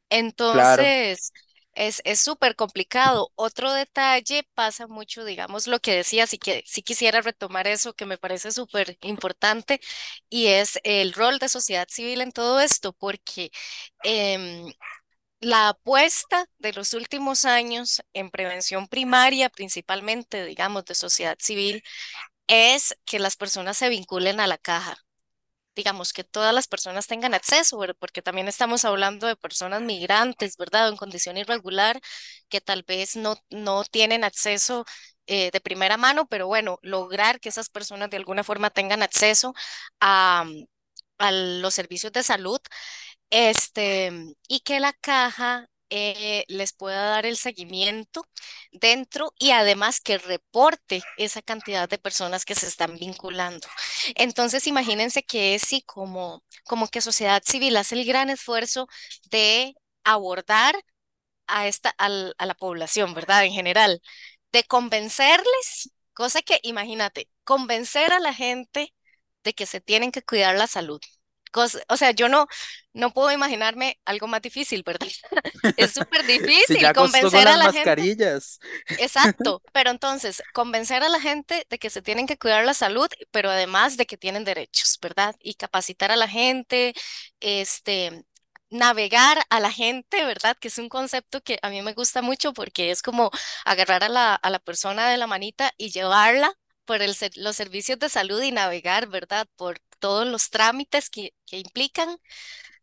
[0.10, 1.32] Entonces,
[1.74, 3.32] es, es súper complicado.
[3.36, 8.06] Otro detalle pasa mucho, digamos, lo que decías y que sí quisiera retomar eso que
[8.06, 9.82] me parece súper importante
[10.30, 13.52] y es el rol de sociedad civil en todo esto, porque
[14.04, 14.72] em,
[15.44, 21.84] la apuesta de los últimos años en prevención primaria, principalmente, digamos, de sociedad civil,
[22.48, 24.98] es que las personas se vinculen a la caja.
[25.76, 27.80] Digamos, que todas las personas tengan acceso.
[28.00, 30.88] Porque también estamos hablando de personas migrantes, ¿verdad?
[30.88, 32.00] O en condición irregular,
[32.50, 34.86] que tal vez no, no tienen acceso
[35.28, 39.54] eh, de primera mano, pero bueno, lograr que esas personas de alguna forma tengan acceso
[41.20, 42.60] a los servicios de salud
[43.34, 44.12] este,
[44.48, 48.26] y que la caja eh, les pueda dar el seguimiento
[48.72, 53.67] dentro y además que reporte esa cantidad de personas que se están vinculando.
[54.15, 58.88] Entonces, imagínense que es sí como, como que sociedad civil hace el gran esfuerzo
[59.32, 60.76] de abordar
[61.48, 63.46] a esta, al- a la población, ¿verdad?
[63.46, 64.02] En general,
[64.52, 68.93] de convencerles, cosa que imagínate, convencer a la gente
[69.43, 71.02] de que se tienen que cuidar la salud
[71.88, 72.48] o sea, yo no,
[72.94, 75.08] no puedo imaginarme algo más difícil, ¿verdad?
[75.78, 77.80] Es súper difícil convencer a la gente.
[77.80, 78.60] mascarillas.
[78.98, 83.08] Exacto, pero entonces convencer a la gente de que se tienen que cuidar la salud,
[83.32, 85.36] pero además de que tienen derechos, ¿verdad?
[85.39, 86.94] Y capacitar a la gente,
[87.39, 88.26] este,
[88.70, 90.58] navegar a la gente, ¿verdad?
[90.60, 93.32] Que es un concepto que a mí me gusta mucho porque es como
[93.66, 96.54] agarrar a la, a la persona de la manita y llevarla
[96.86, 99.48] por los servicios de salud y navegar, ¿verdad?
[99.56, 102.17] Por todos los trámites que, implican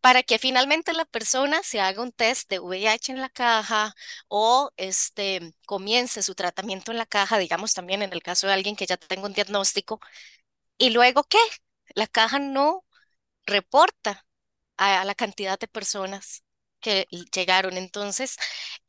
[0.00, 3.94] para que finalmente la persona se haga un test de VIH en la caja
[4.28, 8.76] o este, comience su tratamiento en la caja, digamos también en el caso de alguien
[8.76, 10.00] que ya tenga un diagnóstico,
[10.78, 11.38] y luego ¿qué?
[11.94, 12.84] La caja no
[13.46, 14.26] reporta
[14.76, 16.44] a, la cantidad de personas
[16.80, 17.76] que llegaron.
[17.78, 18.36] Entonces,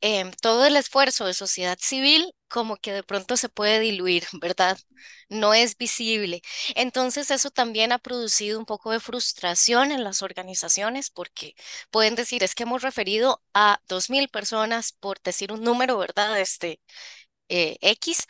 [0.00, 4.78] em, todo el esfuerzo de sociedad civil como que de pronto se puede diluir, ¿verdad?
[5.28, 6.42] No es visible.
[6.76, 11.54] Entonces, eso también ha producido un poco de frustración en las organizaciones porque
[11.90, 16.38] pueden decir, es que hemos referido a 2.000 personas por decir un número, ¿verdad?
[16.40, 16.80] Este,
[17.48, 18.26] eh, X.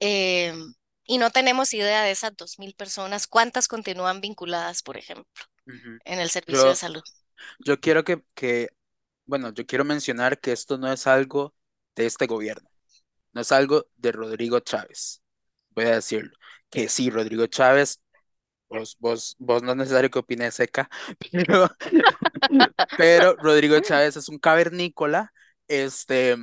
[0.00, 5.26] em, y no tenemos idea de esas 2.000 personas, cuántas continúan vinculadas, por ejemplo,
[6.04, 7.02] en el servicio de salud.
[7.58, 8.68] yo quiero que, que,
[9.26, 11.54] bueno, yo quiero mencionar que esto no es algo
[11.96, 12.70] de este gobierno,
[13.32, 15.22] no es algo de Rodrigo Chávez.
[15.70, 16.32] Voy a decirlo.
[16.70, 18.02] Que sí, Rodrigo Chávez,
[18.68, 20.90] vos, vos, vos no es necesario que opines seca,
[21.32, 21.68] pero
[22.96, 25.32] Pero Rodrigo Chávez es un cavernícola,
[25.68, 26.36] este,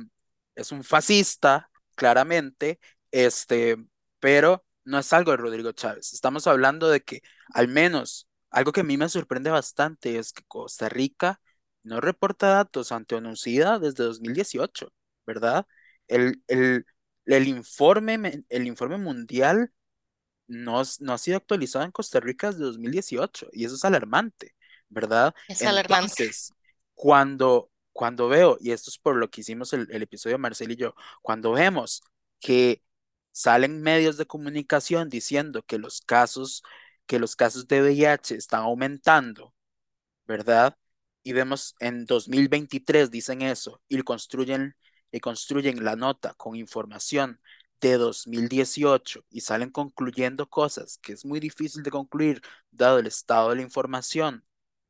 [0.54, 2.78] es un fascista, claramente,
[3.10, 3.76] este,
[4.20, 6.12] pero no es algo de Rodrigo Chávez.
[6.12, 7.20] Estamos hablando de que,
[7.54, 11.40] al menos, algo que a mí me sorprende bastante es que Costa Rica
[11.82, 14.92] no reporta datos ante ONUCIDA desde 2018,
[15.26, 15.66] ¿verdad?
[16.10, 16.86] El, el,
[17.26, 19.72] el informe, me- el informe mundial
[20.46, 24.54] no, no ha sido actualizado en Costa Rica desde 2018 y eso es alarmante,
[24.88, 25.34] ¿verdad?
[25.48, 26.24] Es alarmante.
[26.24, 26.54] Entonces,
[26.94, 30.76] cuando, cuando veo, y esto es por lo que hicimos el, el episodio Marcel y
[30.76, 32.02] yo, cuando vemos
[32.40, 32.82] que
[33.32, 36.62] salen medios de comunicación diciendo que los casos,
[37.06, 39.54] que los casos de VIH están aumentando,
[40.26, 40.76] ¿verdad?
[41.22, 44.74] Y vemos en 2023 dicen eso y construyen,
[45.12, 47.40] y construyen la nota con información
[47.80, 53.50] de 2018 y salen concluyendo cosas que es muy difícil de concluir dado el estado
[53.50, 54.44] de la información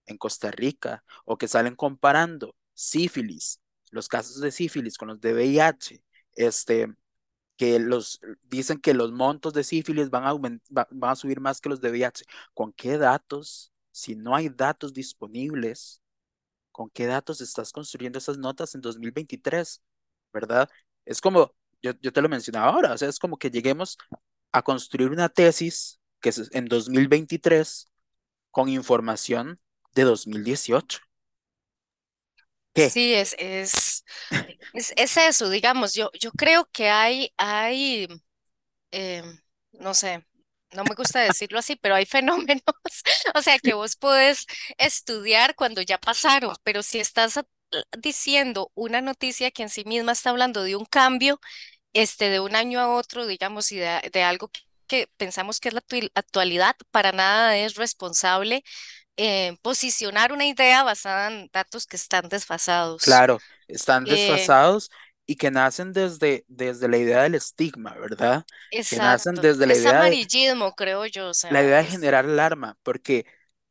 [0.07, 5.33] en Costa Rica o que salen comparando sífilis, los casos de sífilis con los de
[5.35, 6.03] VIH,
[6.35, 6.89] este,
[7.57, 11.41] que los dicen que los montos de sífilis van a, aument- va- van a subir
[11.41, 12.25] más que los de VIH.
[12.55, 13.73] ¿Con qué datos?
[13.93, 16.03] Si no hay datos disponibles,
[16.73, 19.83] ¿con qué datos estás construyendo esas notas en 2023?
[20.33, 20.69] ¿Verdad?
[21.05, 23.99] Es como, yo, yo te lo mencionaba ahora, o sea, es como que lleguemos
[24.53, 27.91] a construir una tesis que es en 2023
[28.51, 29.61] con información
[29.95, 31.01] de 2018.
[32.75, 32.93] ¿Qué?
[32.93, 34.05] Sí, es, es,
[34.73, 38.09] es, es eso, digamos, yo, yo creo que hay, hay,
[38.93, 39.41] em,
[39.73, 40.27] no sé,
[40.73, 42.63] no me gusta decirlo así, pero hay fenómenos,
[43.35, 44.47] o sea, que vos podés
[44.79, 47.41] estudiar cuando ya pasaron, pero si estás
[47.99, 51.41] diciendo una noticia que en sí misma está hablando de un cambio,
[51.95, 55.69] este, de un año a otro, digamos, y de, de algo que, que pensamos que
[55.71, 58.65] es la actu- actualidad, para nada es responsable
[59.17, 63.25] eh, posicionar una idea basada en datos que están desfasados.
[63.25, 64.91] Claro, están Eh, desfasados
[65.27, 68.45] y que nacen desde, desde la idea del estigma, ¿verdad?
[68.87, 69.41] Que nacen exacto.
[69.41, 71.29] desde la Es idea de, amarillismo, creo yo.
[71.31, 73.27] O la sea, idea de generar alarma, porque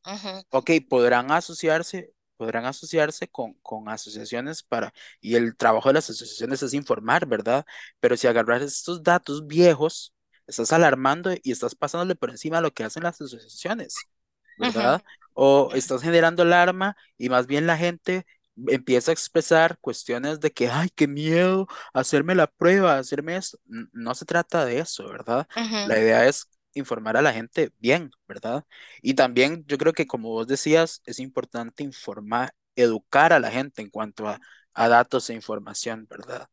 [0.05, 6.09] ujú, Ok, podrán asociarse, podrán asociarse con, con asociaciones para, y el trabajo de las
[6.09, 7.65] asociaciones es informar, ¿verdad?
[7.99, 10.13] Pero si agarras estos datos viejos,
[10.47, 14.09] estás alarmando y estás pasándole por encima lo que hacen las asociaciones,
[14.57, 15.03] ¿verdad?
[15.33, 18.25] O estás generando alarma y más bien la gente
[18.67, 23.57] empieza a expresar cuestiones de que, ay, qué miedo hacerme la prueba, hacerme esto.
[23.93, 25.47] No se trata de eso, ¿verdad?
[25.83, 28.65] La idea es informar a la gente bien, ¿verdad?
[29.01, 33.81] Y también yo creo que como vos decías, es importante informar, educar a la gente
[33.81, 34.39] en cuanto a,
[34.73, 36.47] a datos e información, ¿verdad?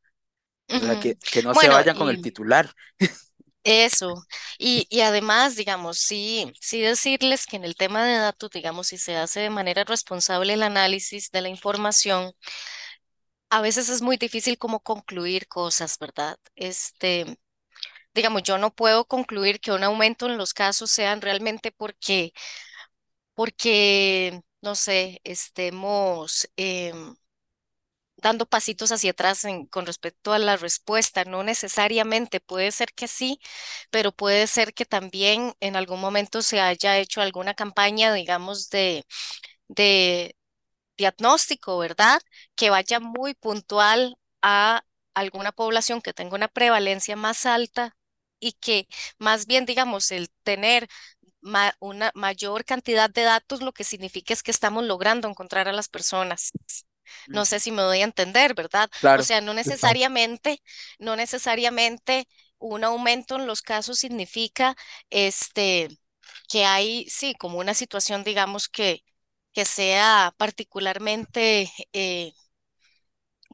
[0.74, 0.98] O sea, ujú.
[0.98, 2.70] que, que no se vayan con el titular.
[3.64, 4.14] eso.
[4.58, 8.98] Y, y además, digamos, sí, sí decirles que en el tema de datos, digamos, si
[8.98, 12.32] se hace de manera responsable el análisis de la información,
[13.50, 16.38] a veces es muy difícil como concluir cosas, ¿verdad?
[16.56, 17.38] Este,
[18.16, 22.32] digamos, yo no puedo concluir que un aumento en los casos sean realmente porque,
[23.34, 27.14] porque, no sé, estemos em,
[28.16, 31.24] dando pasitos hacia atrás con respecto a la respuesta.
[31.24, 33.40] No necesariamente puede ser que sí,
[33.90, 39.04] pero puede ser que también en algún momento se haya hecho alguna campaña, digamos, de,
[39.68, 40.36] de
[40.98, 42.20] diagnóstico, ¿verdad?
[42.56, 47.95] Que vaya muy puntual a alguna población que tenga una prevalencia más alta
[48.40, 50.88] y que más bien, digamos, el tener
[51.80, 55.88] una mayor cantidad de datos, lo que significa es que estamos logrando encontrar a las
[55.88, 56.52] personas.
[57.32, 58.90] No sé si me doy a entender, ¿verdad?
[59.14, 60.62] O sea, no necesariamente,
[60.98, 62.28] no necesariamente
[62.58, 64.76] un aumento en los casos significa
[65.10, 65.88] este
[66.48, 69.04] que hay, sí, como una situación, digamos, que,
[69.52, 72.32] que sea particularmente eh,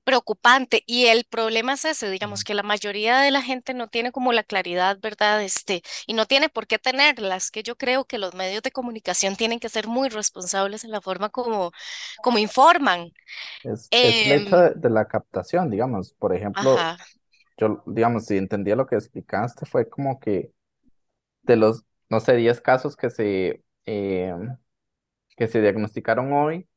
[0.04, 0.82] preocupante.
[0.86, 4.32] Y el problema es ese, digamos, que la mayoría de la gente no tiene como
[4.32, 5.42] la claridad, ¿verdad?
[5.42, 9.36] Este, y no tiene por qué tenerlas, que yo creo que los medios de comunicación
[9.36, 11.72] tienen que ser muy responsables en la forma como,
[12.22, 13.12] como informan.
[13.62, 16.96] Es, el hecho Em, de, la captación, digamos, por ejemplo, ajá,
[17.56, 20.50] yo, digamos, si entendía lo que explicaste, fue como que
[21.42, 24.34] de los, no sé, 10 casos que se, eh,
[25.36, 26.68] que se diagnosticaron hoy,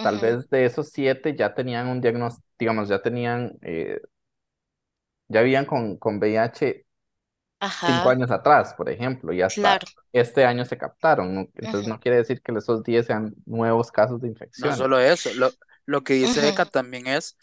[0.00, 4.00] tal vez de esos 7 ya tenían un diagnóstico, digamos, ya tenían, eh,
[5.28, 6.86] ya habían con, con VIH
[7.78, 9.86] cinco años atrás, por ejemplo, y hasta claro.
[10.12, 11.42] este año se captaron, ¿no?
[11.56, 14.72] Entonces no quiere decir que esos 10 sean nuevos casos de No infecciones.
[14.72, 17.36] solo eso, lo, lo que dice Eka también es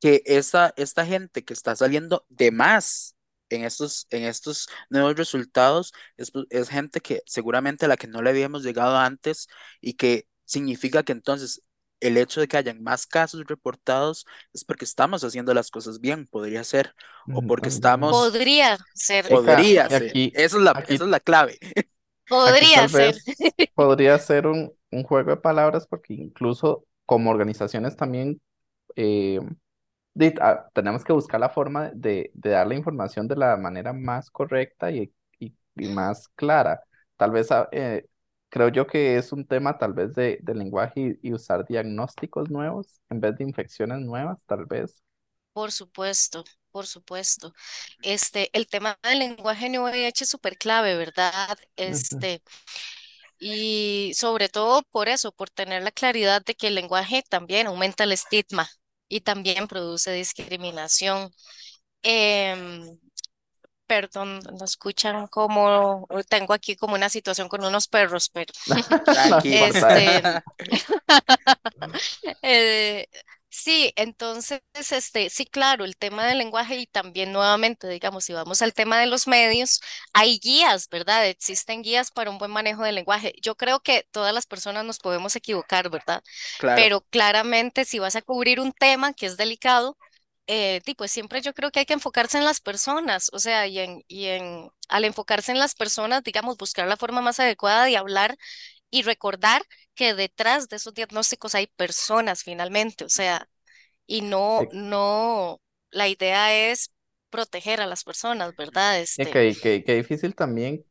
[0.00, 3.16] que esta, esta gente que está saliendo de más
[3.50, 8.08] en estos, en estos nuevos resultados es, pu- es gente que seguramente a la que
[8.08, 9.48] no le habíamos llegado antes
[9.82, 11.62] y que significa que entonces
[12.00, 16.26] el hecho de que hayan más casos reportados es porque estamos haciendo las cosas bien,
[16.26, 16.94] podría ser,
[17.30, 21.20] o porque estamos, Podría ser, podría ser, aquí, esa es la, esa aquí, es la
[21.20, 21.58] clave.
[22.28, 23.14] podría tal ser.
[23.14, 23.24] vez
[23.74, 28.40] podría ser un, un juego de palabras porque incluso como organizaciones también
[28.96, 29.40] eh,
[30.14, 33.94] di- ah, tenemos que buscar la forma de, de dar la información de la manera
[33.94, 36.82] más correcta y, y- y más clara.
[37.18, 38.06] Tal vez ah, eh,
[38.50, 42.50] creo yo que es un tema tal vez de, de lenguaje y, y usar diagnósticos
[42.50, 45.02] nuevos en vez de infecciones nuevas, tal vez.
[45.52, 47.52] Por supuesto, por supuesto.
[48.02, 51.58] Este, el tema del lenguaje en VIH es súper clave, ¿verdad?
[51.76, 52.42] Este,
[53.38, 58.04] y sobre todo por eso, por tener la claridad de que el lenguaje también aumenta
[58.04, 58.68] el estigma
[59.08, 61.32] y también produce discriminación.
[62.02, 62.98] Em,
[63.90, 68.52] perdón, no escuchan como, tengo aquí como una situación con unos perros, pero
[69.44, 70.22] este,
[72.42, 73.08] Eh,
[73.48, 74.60] sí, entonces,
[74.92, 79.00] este, sí, claro, el tema del lenguaje y también nuevamente, digamos, si vamos al tema
[79.00, 79.80] de los medios,
[80.12, 81.26] hay guías, ¿verdad?
[81.26, 83.34] Existen guías para un buen manejo del lenguaje.
[83.42, 86.22] Yo creo que todas las personas nos podemos equivocar, ¿verdad?
[86.60, 86.80] Claro.
[86.80, 89.96] Pero claramente si vas a cubrir un tema que es delicado,
[90.50, 93.78] eh, pues siempre yo creo que hay que enfocarse en las personas, o sea, y
[93.80, 97.96] en, y en, al enfocarse en las personas, digamos, buscar la forma más adecuada de
[97.96, 98.36] hablar
[98.90, 99.62] y recordar
[99.94, 103.48] que detrás de esos diagnósticos hay personas finalmente, o sea,
[104.06, 106.92] y no, no, la idea es
[107.30, 109.00] proteger a las personas, ¿verdad?
[109.00, 110.82] Este, Que, que, que difícil también,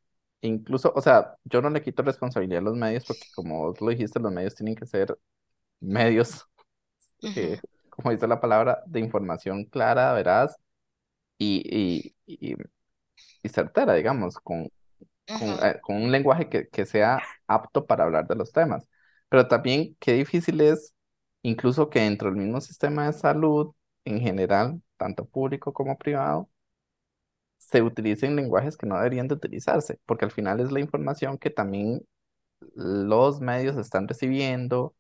[0.42, 3.90] incluso, o sea, yo no le quito responsabilidad a los medios porque como vos lo
[3.90, 5.18] dijiste, los medios tienen que ser
[5.82, 6.46] medios
[8.02, 10.56] como dice la palabra, de información clara, veraz
[11.38, 12.56] y, y, y,
[13.44, 14.70] y certera, digamos, con,
[15.32, 18.88] con, eh, con un lenguaje que, que sea apto para hablar de los temas.
[19.30, 20.96] Pero también qué difícil es,
[21.44, 23.74] incluso que dentro del mismo sistema de salud,
[24.06, 26.50] en general, tanto público como privado,
[27.58, 31.50] se utilicen lenguajes que no deberían de utilizarse, porque al final es la información que
[31.50, 32.02] también
[32.76, 34.96] los medios están recibiendo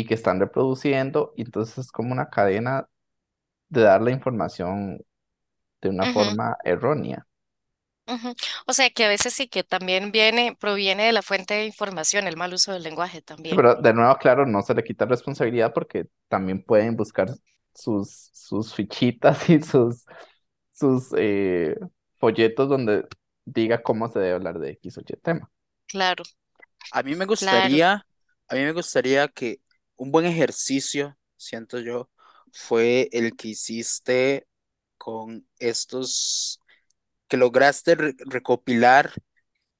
[0.00, 2.88] y que están reproduciendo, y entonces es como una cadena
[3.70, 5.04] de dar la información
[5.82, 7.26] de una forma errónea.
[8.68, 12.28] O sea, que a veces sí que también viene, proviene de la fuente de información,
[12.28, 13.56] el mal uso del lenguaje también.
[13.56, 17.28] pero de nuevo, claro, no se le quita responsabilidad porque también pueden buscar
[17.74, 20.04] sus, sus fichitas y sus,
[20.72, 21.76] sus eh,
[22.16, 23.06] folletos donde
[23.44, 25.50] diga cómo se debe hablar de X o Y tema.
[25.86, 26.24] Claro,
[26.92, 27.78] A mí me claro.
[27.78, 28.06] gustaría,
[28.48, 29.60] a mí me gustaría que
[29.98, 32.10] un buen ejercicio, siento yo,
[32.52, 34.48] fue el que hiciste
[34.98, 36.62] con estos,
[37.28, 39.12] que lograste re- recopilar,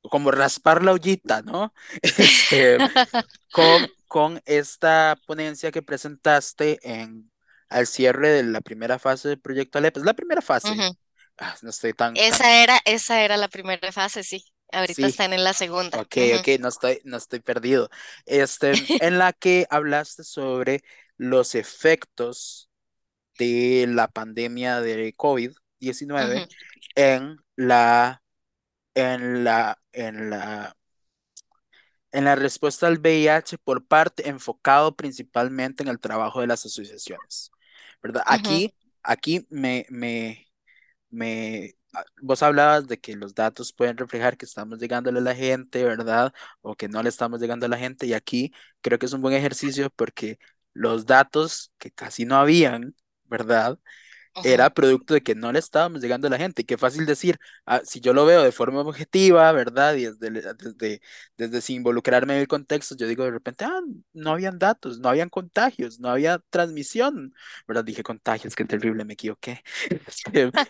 [0.02, 1.74] como raspar la ollita, ¿no?
[2.02, 2.82] Este,
[3.50, 7.30] con, con esta ponencia que presentaste en,
[7.68, 9.96] al cierre de la primera fase del proyecto Alep.
[9.98, 10.86] Es la primera fase.
[11.38, 14.44] Ah, no estoy tan, Esa era, esa era la primera fase, sí.
[14.72, 15.08] Ahorita sí.
[15.08, 15.98] están en la segunda.
[15.98, 17.88] Ok, Ujú, ok, no estoy, no estoy perdido.
[18.26, 20.82] Este, en la que hablaste sobre
[21.16, 22.70] los efectos
[23.38, 26.48] de la pandemia de COVID-19
[26.94, 28.22] en la,
[28.94, 30.76] en la, en la,
[32.12, 37.50] en la respuesta al VIH por parte enfocado principalmente en el trabajo de las asociaciones,
[38.02, 38.22] ¿verdad?
[38.26, 40.46] Aquí, aquí me, me,
[41.10, 41.76] me,
[42.22, 46.32] vos hablabas de que los datos pueden reflejar que estamos llegándole a la gente, ¿verdad?
[46.60, 48.06] O que no le estamos llegando a la gente.
[48.06, 50.38] Y aquí creo que es un buen ejercicio porque
[50.74, 53.78] los datos que casi no habían, ¿verdad?
[54.42, 56.62] Era producto de que no le estábamos llegando a la gente.
[56.62, 59.94] Y qué fácil decir, ah, si yo lo veo de forma objetiva, ¿verdad?
[59.96, 61.00] Y desde, desde,
[61.36, 63.80] desde sin involucrarme en el contexto, yo digo de repente, ah,
[64.12, 67.34] no habían datos, no habían contagios, no había transmisión,
[67.66, 67.84] ¿verdad?
[67.84, 69.62] Dije contagios, qué terrible, me equivoqué.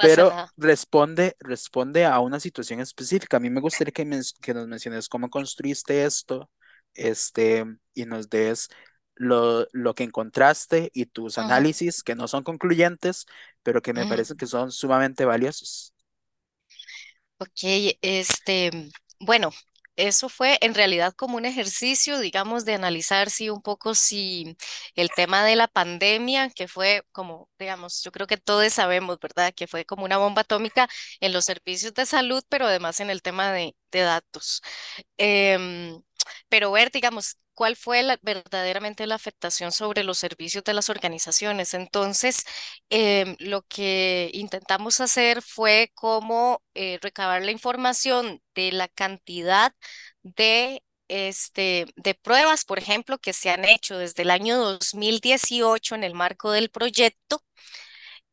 [0.00, 3.36] Pero responde, responde a una situación específica.
[3.36, 4.04] A mí me gustaría que,
[4.40, 6.50] que nos menciones cómo construiste esto
[6.94, 7.64] este,
[7.94, 8.68] y nos des
[9.16, 13.26] lo, lo que encontraste y tus análisis que no son concluyentes,
[13.62, 15.94] pero que me parece que son sumamente valiosos.
[17.38, 17.50] Ok,
[18.02, 18.70] este,
[19.20, 19.50] bueno,
[19.98, 24.56] eso fue en realidad como un ejercicio, digamos, de analizar si un poco si
[24.94, 29.52] el tema de la pandemia, que fue como, digamos, yo creo que todos sabemos, ¿verdad?
[29.54, 30.88] Que fue como una bomba atómica
[31.20, 34.62] en los servicios de salud, pero además en el tema de, de datos.
[35.16, 36.00] Em,
[36.48, 41.74] pero ver, digamos, cuál fue la, verdaderamente la afectación sobre los servicios de las organizaciones.
[41.74, 42.44] Entonces,
[42.90, 49.74] em, lo que intentamos hacer fue como eh, recabar la información de la cantidad
[50.22, 56.04] de este, de pruebas, por ejemplo, que se han hecho desde el año 2018 en
[56.04, 57.42] el marco del proyecto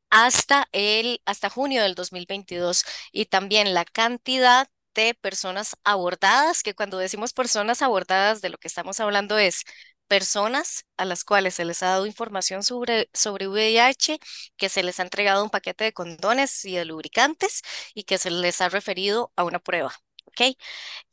[0.09, 6.97] hasta, el, hasta junio del 2022 y también la cantidad de personas abordadas, que cuando
[6.97, 9.63] decimos personas abordadas, de lo que estamos hablando es
[10.07, 14.19] personas a las cuales se les ha dado información sobre, sobre VIH,
[14.57, 17.61] que se les ha entregado un paquete de condones y de lubricantes
[17.93, 19.93] y que se les ha referido a una prueba.
[20.25, 20.55] ¿ok?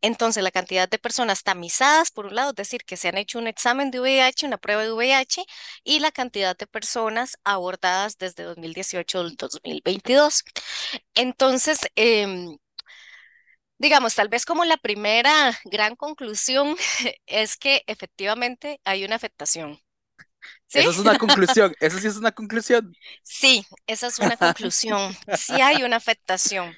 [0.00, 3.38] Entonces, la cantidad de personas tamizadas, por un lado, es decir, que se han hecho
[3.38, 5.44] un examen de VIH, una prueba de VIH,
[5.84, 10.44] y la cantidad de personas abordadas desde 2018 al 2022.
[11.14, 12.56] Entonces, eh,
[13.82, 16.76] digamos, tal vez como la primera gran conclusión
[17.26, 19.80] es que efectivamente hay una afectación.
[20.66, 20.78] ¿Sí?
[20.78, 22.96] Esa es una conclusión, eso sí es una conclusión.
[23.24, 25.14] Sí, esa es una conclusión.
[25.36, 26.76] Sí hay una afectación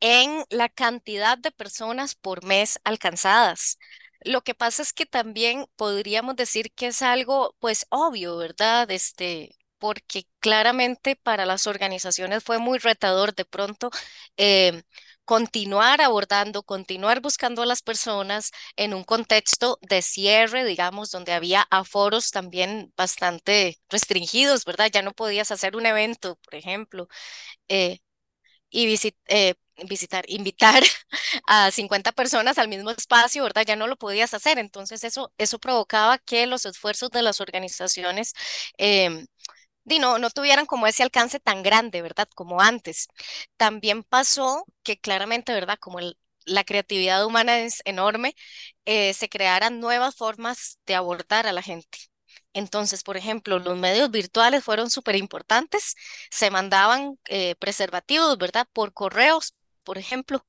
[0.00, 3.78] en la cantidad de personas por mes alcanzadas.
[4.20, 8.88] Lo que pasa es que también podríamos decir que es algo, pues, obvio, ¿verdad?
[8.92, 13.90] Este, porque claramente para las organizaciones fue muy retador de pronto
[14.36, 14.82] eh,
[15.24, 21.66] continuar abordando, continuar buscando a las personas en un contexto de cierre, digamos, donde había
[21.70, 24.90] aforos también bastante restringidos, ¿verdad?
[24.92, 27.08] Ya no podías hacer un evento, por ejemplo,
[27.68, 28.00] eh,
[28.70, 28.86] y
[29.28, 29.54] eh,
[29.88, 30.82] visitar, invitar
[31.46, 33.64] a 50 personas al mismo espacio, ¿verdad?
[33.66, 34.58] Ya no lo podías hacer.
[34.58, 38.34] Entonces eso, eso provocaba que los esfuerzos de las organizaciones
[39.84, 42.28] em, no, no tuvieran como ese alcance tan grande, ¿verdad?
[42.34, 43.08] Como antes.
[43.56, 45.78] También pasó que claramente, ¿verdad?
[45.80, 45.98] Como
[46.44, 48.34] la creatividad humana es enorme,
[48.84, 51.98] eh, se crearan nuevas formas de abordar a la gente.
[52.54, 55.94] Entonces, por ejemplo, los medios virtuales fueron súper importantes,
[56.30, 58.66] se mandaban eh, preservativos, ¿verdad?
[58.72, 59.54] Por correos,
[59.84, 60.44] por ejemplo.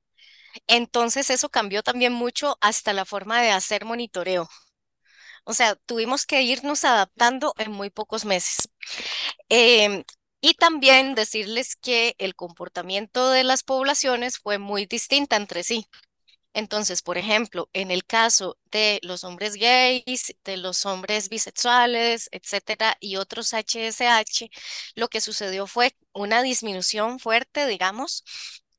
[0.67, 4.49] Entonces, eso cambió también mucho hasta la forma de hacer monitoreo.
[5.45, 8.69] O sea, tuvimos que irnos adaptando en muy pocos meses.
[9.49, 10.03] Em,
[10.41, 15.87] y también decirles que el comportamiento de las poblaciones fue muy distinta entre sí.
[16.53, 22.95] Entonces, por ejemplo, en el caso de los hombres gays, de los hombres bisexuales, etcétera,
[22.99, 24.49] y otros HSH,
[24.95, 28.23] lo que sucedió fue una disminución fuerte, digamos,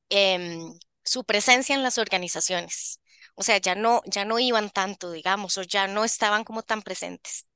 [0.09, 3.01] en su presencia en las organizaciones.
[3.37, 6.83] O sea, ya no, ya no iban tanto, digamos, o ya no estaban como tan
[6.83, 7.47] presentes.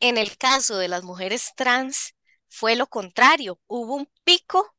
[0.00, 2.14] En el caso de las mujeres trans,
[2.48, 4.74] fue lo contrario, hubo un pico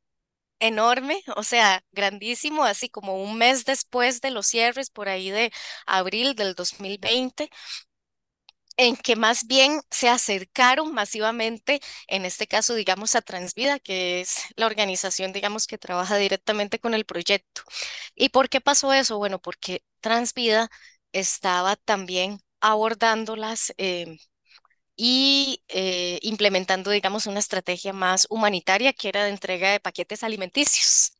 [0.60, 5.52] enorme, o sea, grandísimo, así como un mes después de los cierres, por ahí de
[5.88, 7.50] abril del 2020,
[8.78, 14.44] en que más bien se acercaron masivamente, en este caso, digamos, a Transvida, que es
[14.56, 17.62] la organización, digamos, que trabaja directamente con el proyecto.
[18.16, 19.18] ¿Y por qué pasó eso?
[19.18, 20.70] Bueno, porque Transvida
[21.12, 24.18] estaba también abordándolas eh,
[24.96, 31.17] y eh, implementando, digamos, una estrategia más humanitaria que era de entrega de paquetes alimenticios.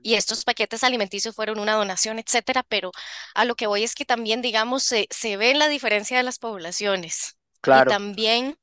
[0.00, 2.90] Y estos paquetes alimenticios fueron una donación, etcétera, pero
[3.34, 6.38] a lo que voy es que también, digamos, se, se ve la diferencia de las
[6.38, 7.36] poblaciones.
[7.70, 8.56] Y Claro, también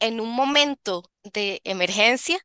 [0.00, 2.38] en un momento de emergencia,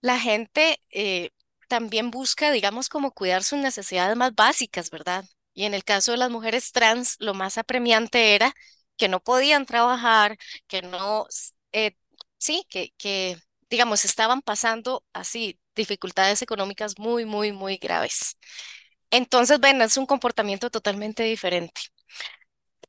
[0.00, 1.30] la gente eh,
[1.68, 5.24] también busca, digamos, como cuidar sus necesidades más básicas, ¿verdad?
[5.54, 8.54] Y en el caso de las mujeres trans, lo más apremiante era
[8.96, 11.26] que no podían trabajar, que no,
[11.72, 11.96] eh,
[12.38, 13.38] sí, que, que,
[13.70, 18.38] digamos, estaban pasando así dificultades económicas muy, muy, muy graves.
[19.10, 21.82] Entonces, ven, es un comportamiento totalmente diferente.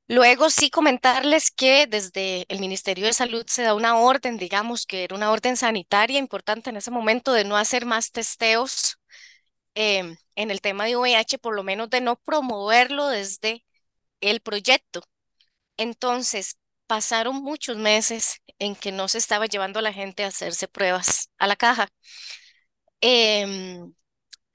[0.07, 5.03] Luego sí comentarles que desde el Ministerio de Salud se da una orden, digamos que
[5.05, 8.97] era una orden sanitaria importante en ese momento de no hacer más testeos
[9.75, 13.65] em, en el tema de VIH, por lo menos de no promoverlo desde
[14.21, 15.03] el proyecto.
[15.77, 16.57] Entonces,
[16.87, 21.29] pasaron muchos meses en que no se estaba llevando a la gente a hacerse pruebas
[21.39, 21.89] a la caja.
[23.05, 23.93] Em,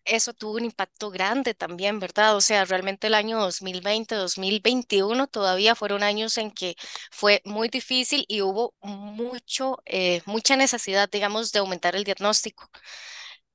[0.05, 2.35] eso tuvo un impacto grande también, ¿verdad?
[2.37, 6.75] O sea, realmente el año 2020, 2021 todavía fueron años en que
[7.11, 12.71] fue muy difícil y hubo mucho, eh, mucha necesidad, digamos, de aumentar el diagnóstico.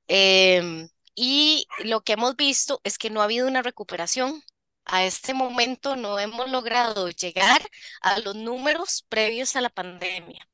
[0.06, 4.44] Em, y lo que hemos visto es que no ha habido una recuperación.
[4.84, 7.60] A este momento no hemos logrado llegar
[8.00, 10.40] a los números previos a la pandemia.
[10.42, 10.48] Sin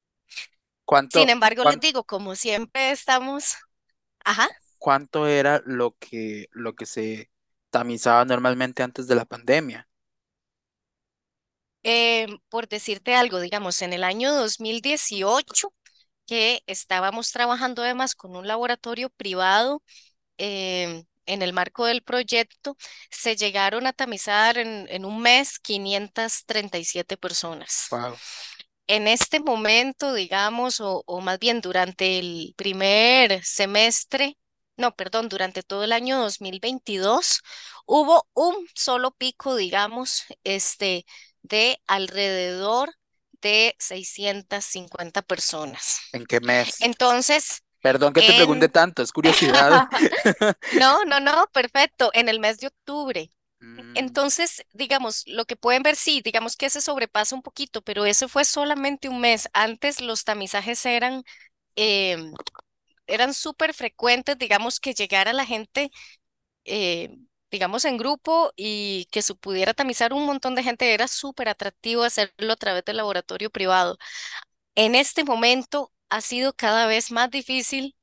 [0.86, 3.57] ¿cuánto, embargo, les digo, como siempre estamos,
[4.31, 4.49] ajá.
[4.78, 7.31] cuánto era lo que, lo que se
[7.70, 9.89] tamizaba normalmente antes de la pandemia?
[11.83, 15.72] Eh, por decirte algo, digamos, en el año 2018,
[16.26, 19.83] que estábamos trabajando además con un laboratorio privado
[20.39, 22.76] em, en el marco del proyecto,
[23.11, 27.91] se llegaron a tamizar en, en un mes 537 personas.
[27.91, 28.16] Wow.
[28.91, 34.36] En este momento, digamos, o, o más bien durante el primer semestre,
[34.76, 37.41] no, perdón, durante todo el año 2022,
[37.86, 41.07] hubo un solo pico, digamos, este,
[41.43, 42.91] de alrededor
[43.41, 46.01] de 650 personas.
[46.12, 46.80] ¿En qué mes?
[46.80, 49.86] Entonces, Perdón que te pregunte tanto, es curiosidad.
[50.80, 53.30] No, no, no, perfecto, en el mes de octubre.
[53.61, 58.04] Mm, Entonces, digamos, lo que pueden ver, sí, digamos que se sobrepasa un poquito, pero
[58.06, 59.48] eso fue solamente un mes.
[59.52, 61.22] Antes los tamizajes eran,
[61.76, 62.34] em,
[63.06, 65.90] eran súper frecuentes, digamos, que llegara la gente,
[66.64, 67.16] eh,
[67.50, 70.94] digamos, en grupo y que se pudiera tamizar un montón de gente.
[70.94, 73.98] Era súper atractivo hacerlo a través del laboratorio privado.
[74.76, 77.96] En este momento ha sido cada vez más difícil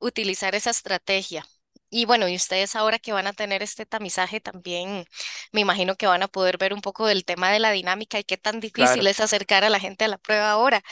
[0.00, 1.46] utilizar esa estrategia.
[1.90, 5.04] Y bueno, y ustedes ahora que van a tener este tamizaje también,
[5.52, 8.24] me imagino que van a poder ver un poco del tema de la dinámica y
[8.24, 9.08] qué tan difícil claro.
[9.10, 10.82] es acercar a la gente a la prueba ahora.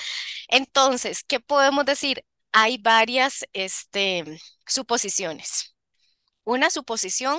[0.48, 2.24] Entonces, ¿qué podemos decir?
[2.52, 4.24] Hay varias, este,
[4.66, 5.76] suposiciones.
[6.44, 7.38] Una suposición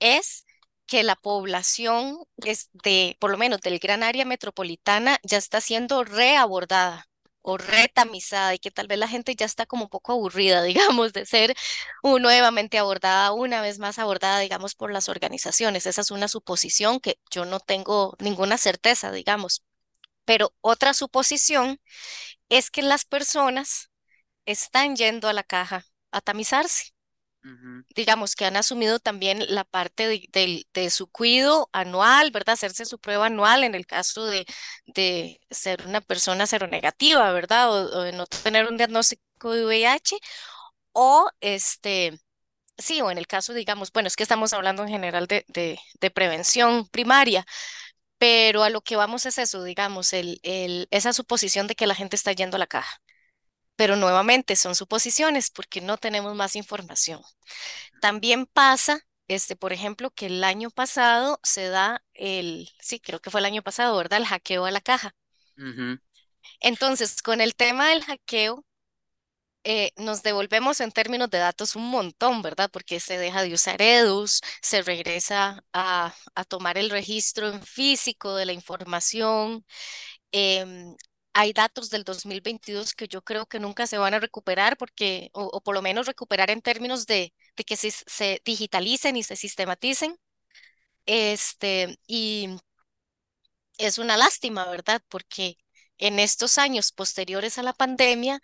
[0.00, 0.44] es
[0.86, 6.04] que la población es de, por lo menos del gran área metropolitana, ya está siendo
[6.04, 7.08] reabordada
[7.42, 10.62] o retamizada y que tal vez la gente ya está como un poco aburrida,
[10.96, 11.54] digamos, de ser
[12.02, 15.86] nuevamente abordada, una vez más abordada, digamos, por las organizaciones.
[15.86, 19.64] Esa es una suposición que yo no tengo ninguna certeza, digamos.
[20.24, 21.80] Pero otra suposición
[22.48, 23.90] es que las personas
[24.46, 26.91] están yendo a la caja a tamizarse
[27.94, 32.54] Digamos, que han asumido también la parte de, su cuido anual, ¿verdad?
[32.54, 34.46] Hacerse su prueba anual en el caso de,
[35.50, 37.72] ser una persona seronegativa, ¿verdad?
[37.72, 40.18] O, de no tener un diagnóstico de VIH,
[40.92, 42.18] o este,
[42.78, 46.88] sí, o en el caso, digamos, bueno, es que estamos hablando en general de, prevención
[46.88, 47.46] primaria,
[48.18, 50.40] pero a lo que vamos es eso, digamos, el,
[50.90, 53.00] esa suposición de que la gente está yendo a la caja.
[53.82, 57.20] Pero nuevamente son suposiciones porque no tenemos más información.
[58.00, 63.30] También pasa, este, por ejemplo, que el año pasado se da el, sí, creo que
[63.30, 64.20] fue el año pasado, ¿verdad?
[64.20, 65.14] El hackeo a la caja.
[66.60, 68.64] Entonces, con el tema del hackeo,
[69.64, 72.70] eh, nos devolvemos en términos de datos un montón, ¿verdad?
[72.72, 78.34] Porque se deja de usar EDUS, se regresa a, a tomar el registro en físico
[78.36, 79.64] de la información.
[80.32, 80.96] em,
[81.34, 85.44] hay datos del 2022 que yo creo que nunca se van a recuperar porque, o,
[85.46, 89.36] o por lo menos recuperar en términos de, de que se, se digitalicen y se
[89.36, 90.18] sistematicen.
[91.06, 92.50] Este, y
[93.78, 95.02] es una lástima, ¿verdad?
[95.08, 95.58] Porque
[95.98, 98.40] en estos años posteriores a la pandemia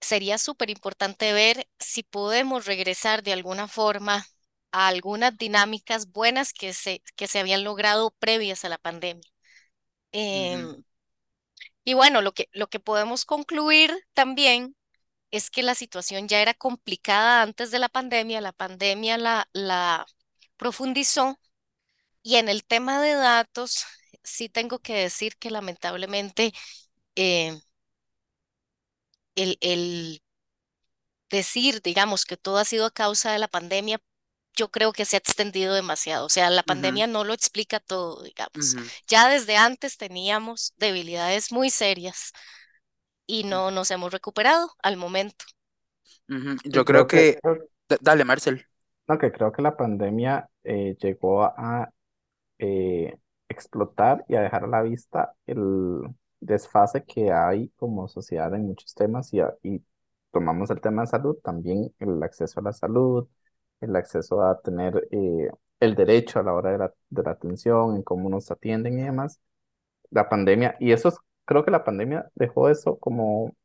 [0.00, 4.26] sería súper importante ver si podemos regresar de alguna forma
[4.72, 9.28] a algunas dinámicas buenas que se, que se habían logrado previas a la pandemia.
[10.12, 10.76] Em,
[11.84, 14.76] y bueno, lo que, lo que podemos concluir también
[15.32, 20.06] es que la situación ya era complicada antes de la pandemia, la pandemia la, la
[20.58, 21.38] profundizó.
[22.22, 23.84] Y en el tema de datos,
[24.24, 26.52] sí tengo que decir que lamentablemente
[27.16, 27.58] eh,
[29.34, 30.22] el, el
[31.30, 34.00] decir, digamos, que todo ha sido a causa de la pandemia,
[34.56, 36.26] yo creo que se ha extendido demasiado.
[36.26, 38.76] O sea, la pandemia no lo explica todo, digamos.
[39.08, 42.32] Ya desde antes teníamos debilidades muy serias
[43.26, 45.44] y ujú, no nos hemos recuperado al momento.
[46.64, 47.38] Yo creo creo que,
[48.00, 48.66] Dale, Marcel.
[49.08, 51.90] no, que creo que la pandemia eh, llegó a
[52.58, 56.02] eh, explotar y a dejar a la vista el
[56.40, 59.84] desfase que hay como sociedad en muchos temas y, y
[60.32, 63.28] tomamos el tema de salud, también el acceso a la salud,
[63.82, 67.96] el acceso a tener eh, el derecho a la hora de la, de la atención,
[67.96, 69.40] en cómo nos atienden y demás.
[70.10, 71.16] La pandemia, y eso es,
[71.46, 73.56] creo que la pandemia dejó eso como,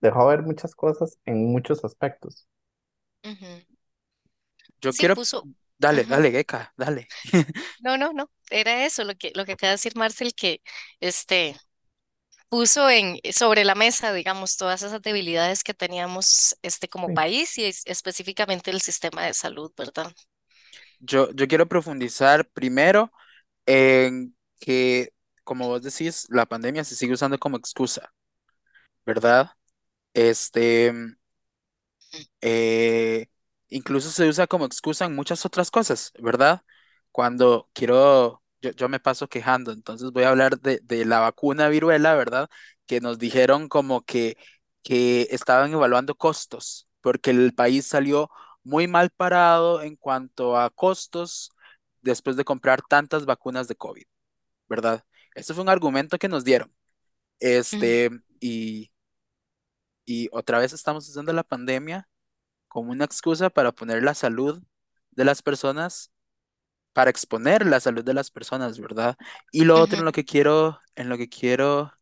[0.00, 2.48] dejó ver muchas cosas en muchos aspectos.
[4.80, 5.16] Yo Sí, quiero...
[5.16, 5.48] puso.
[5.78, 7.08] Dale, dale, Geka, dale.
[7.78, 8.30] No, no, no.
[8.50, 10.62] Era eso lo que, lo que acaba de decir Marcel, que
[11.00, 11.56] este
[12.54, 17.12] puso en, sobre la mesa, digamos, todas esas debilidades que teníamos este, como Sí.
[17.12, 20.12] país y es- específicamente el sistema de salud, ¿verdad?
[21.00, 23.12] Yo, yo quiero profundizar primero
[23.66, 25.12] en que,
[25.44, 28.14] como vos decís, la pandemia se sigue usando como excusa,
[29.06, 29.50] ¿verdad?
[30.14, 30.92] Este,
[32.40, 33.28] eh,
[33.68, 36.62] incluso se usa como excusa en muchas otras cosas, ¿verdad?
[37.12, 41.68] Cuando quiero, yo, yo me paso quejando, entonces voy a hablar de, de la vacuna
[41.68, 42.48] viruela, ¿verdad?
[42.86, 44.36] Que nos dijeron como que,
[44.82, 48.30] que estaban evaluando costos, porque el país salió
[48.62, 51.52] muy mal parado en cuanto a costos
[52.02, 54.04] después de comprar tantas vacunas de COVID,
[54.68, 55.04] ¿verdad?
[55.34, 56.72] Este fue un argumento que nos dieron.
[57.40, 58.10] Este,
[58.40, 58.92] y,
[60.04, 62.08] y otra vez estamos usando la pandemia
[62.68, 64.62] como una excusa para poner la salud
[65.12, 66.12] de las personas,
[66.94, 69.16] para exponer la salud de las personas, ¿verdad?
[69.52, 71.92] Y lo otro en lo que quiero, en lo que quiero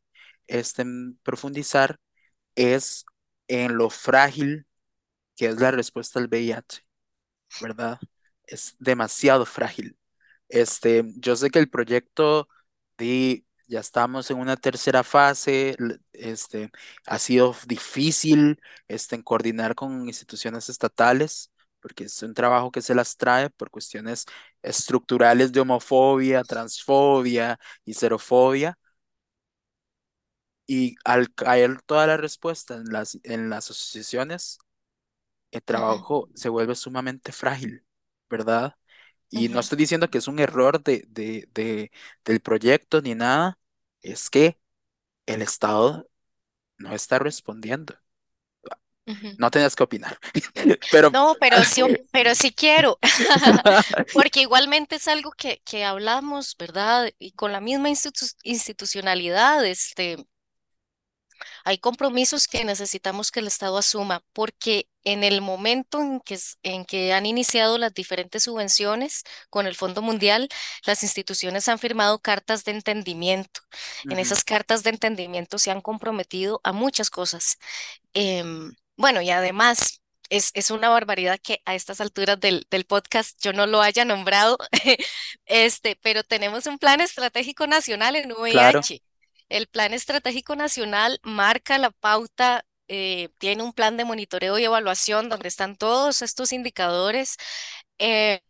[0.46, 0.84] este,
[1.24, 1.98] profundizar
[2.56, 3.04] es
[3.48, 4.66] en lo frágil
[5.36, 6.84] que es la respuesta al VIH,
[7.62, 7.98] ¿verdad?
[8.44, 9.98] Es demasiado frágil.
[10.48, 12.48] Este, yo sé que el proyecto
[12.98, 15.76] de, ya estamos en una tercera fase,
[16.12, 16.70] este,
[17.06, 21.51] ha sido difícil, este, en coordinar con instituciones estatales,
[21.82, 24.26] porque es un trabajo que se las trae por cuestiones
[24.62, 28.78] estructurales de homofobia, transfobia y xerofobia,
[30.66, 34.58] y al caer toda la respuesta en las, en las asociaciones,
[35.52, 37.86] el trabajo se vuelve sumamente frágil,
[38.30, 38.76] ¿verdad?
[39.30, 41.92] Y no estoy diciendo que es un error de, de, de-
[42.24, 43.58] del proyecto ni nada,
[44.02, 44.60] es que
[45.26, 46.08] el Estado
[46.78, 47.94] no está respondiendo.
[49.38, 50.18] No tenías que opinar,
[50.90, 52.98] pero No, pero sí, pero sí quiero,
[54.12, 57.10] porque igualmente es algo que, que hablamos, ¿verdad?
[57.18, 60.16] Y con la misma institu- institucionalidad, este,
[61.64, 66.84] Hay compromisos que necesitamos que el Estado asuma porque en el momento en que, en
[66.84, 70.48] que han iniciado las diferentes subvenciones con el Fondo Mundial,
[70.86, 73.60] las instituciones han firmado cartas de entendimiento.
[74.08, 77.58] En esas cartas de entendimiento se han comprometido a muchas cosas.
[78.14, 79.98] Em, bueno, y además...
[80.30, 84.06] Es, es una barbaridad que a estas alturas del, del podcast yo no lo haya
[84.06, 84.56] nombrado,
[85.44, 89.02] este, pero tenemos un plan estratégico nacional en claro, VIH.
[89.50, 95.28] El Plan Estratégico Nacional marca la pauta, eh, tiene un plan de monitoreo y evaluación
[95.28, 97.36] donde están todos estos indicadores
[97.98, 98.40] eh,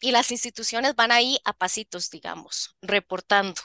[0.00, 3.62] y las instituciones van ahí a pasitos, digamos, reportando.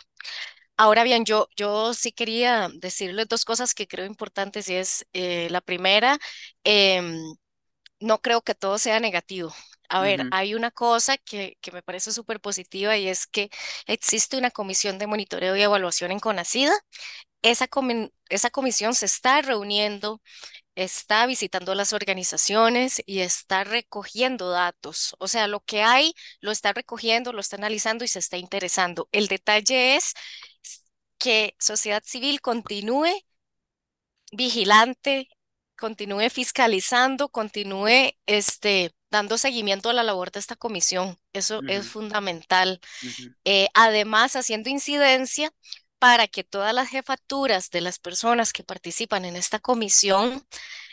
[0.78, 5.47] Ahora bien, yo, yo sí quería decirles dos cosas que creo importantes y es eh,
[5.49, 6.19] la primera,
[6.65, 7.17] em,
[7.99, 9.53] no creo que todo sea negativo.
[9.89, 13.49] A ver, hay una cosa que, que me parece súper positiva y es que
[13.88, 16.69] existe una comisión de monitoreo y evaluación en CONACYT
[17.41, 20.21] esa, comi- esa comisión se está reuniendo,
[20.76, 25.15] está visitando las organizaciones y está recogiendo datos.
[25.19, 29.09] O sea, lo que hay lo está recogiendo, lo está analizando y se está interesando.
[29.11, 30.13] El detalle es
[31.17, 33.07] que sociedad civil continúe
[34.32, 35.30] vigilante,
[35.78, 41.17] continúe fiscalizando, continúe este, dando seguimiento a la labor de esta comisión.
[41.34, 42.80] Eso es fundamental
[43.45, 45.51] eh, además haciendo incidencia
[46.06, 50.45] para que todas las jefaturas de las personas que participan en esta comisión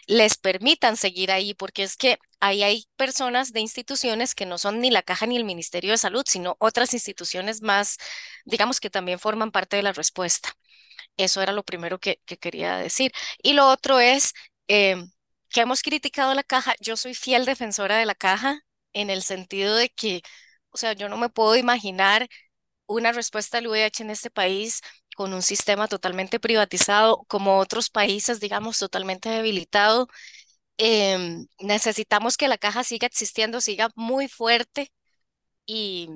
[0.06, 4.80] les permitan seguir ahí, porque es que ahí hay personas de instituciones que no son
[4.80, 7.98] ni la Caja ni el Ministerio de Salud, sino otras instituciones más,
[8.46, 10.54] digamos que también forman parte de la respuesta.
[11.16, 13.12] Eso era lo primero que, que quería decir.
[13.42, 14.32] Y lo otro es...
[14.68, 15.10] em,
[15.50, 18.60] que hemos criticado la caja, yo soy fiel defensora de la caja
[18.94, 20.22] en el sentido de que,
[20.70, 22.28] o sea, yo no me puedo imaginar
[22.86, 24.80] una respuesta al VIH en este país
[25.16, 30.08] con un sistema totalmente privatizado, como otros países, digamos, totalmente debilitado.
[30.78, 34.92] Em, necesitamos que la caja siga existiendo, siga muy fuerte
[35.66, 36.08] y,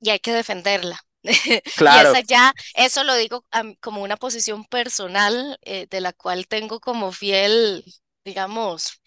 [0.00, 0.98] y hay que defenderla.
[1.86, 3.44] Y Claro, esa ya, eso lo digo
[3.80, 7.84] como una posición personal eh, de la cual tengo como fiel,
[8.24, 9.00] digamos,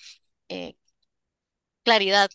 [0.49, 0.75] eh,
[1.83, 2.29] claridad.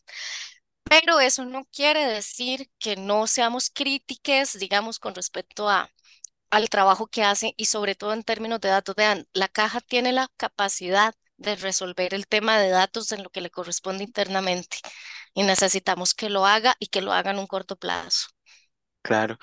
[0.85, 5.91] Pero eso no quiere decir que no seamos críticas, digamos, con respecto a,
[6.51, 8.95] al trabajo que hacen y sobre todo en términos de datos.
[8.97, 13.41] Vean, la caja tiene la capacidad de resolver el tema de datos en lo que
[13.43, 14.79] le corresponde internamente
[15.35, 18.29] y necesitamos que lo haga y que lo haga en un corto plazo.
[19.03, 19.39] claro,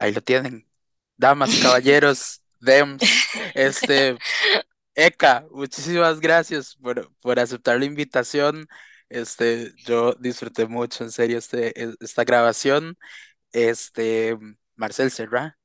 [0.00, 0.68] ahí lo tienen.
[1.16, 3.22] Damas, caballeros, Dems,
[3.54, 4.20] este,
[4.94, 8.68] Eka, muchísimas gracias por, por aceptar la invitación.
[9.10, 12.98] Este, yo disfruté mucho, en serio, este, e- esta grabación.
[13.52, 14.38] Este,
[14.76, 15.57] Marcel Serra.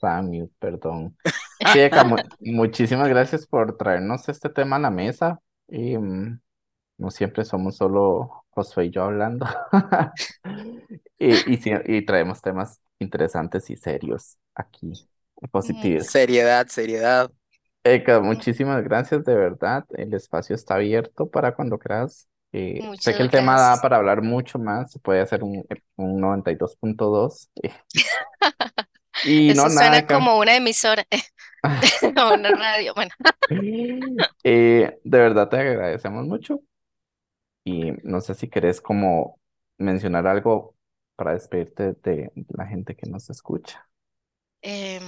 [0.00, 1.16] Estaba mute, perdón.
[1.72, 5.40] Eka, mu- muchísimas gracias por traernos este tema a la mesa.
[5.68, 6.40] Y mm,
[6.98, 9.46] no siempre somos solo Josué y yo hablando.
[11.18, 11.60] Y, y,
[11.98, 14.92] y traemos temas interesantes y serios aquí,
[15.62, 15.98] Mm, positivos.
[15.98, 17.30] Seriedad, seriedad.
[17.84, 19.84] Eka, muchísimas gracias, de verdad.
[19.96, 22.28] El espacio está abierto para cuando creas.
[22.52, 23.80] Eh, sé que el tema da gracias.
[23.80, 25.64] para hablar mucho más, se puede hacer un,
[25.96, 27.50] un 92.2.
[27.62, 27.72] eh,
[29.22, 31.06] Y no, Eso suena como una emisora
[32.16, 32.94] o una radio.
[32.94, 33.10] Bueno,
[34.44, 36.60] Eh, de verdad te agradecemos mucho
[37.64, 39.38] y no sé si querés como
[39.78, 40.76] mencionar algo
[41.16, 43.88] para despedirte de la gente que nos escucha.
[44.62, 45.02] em,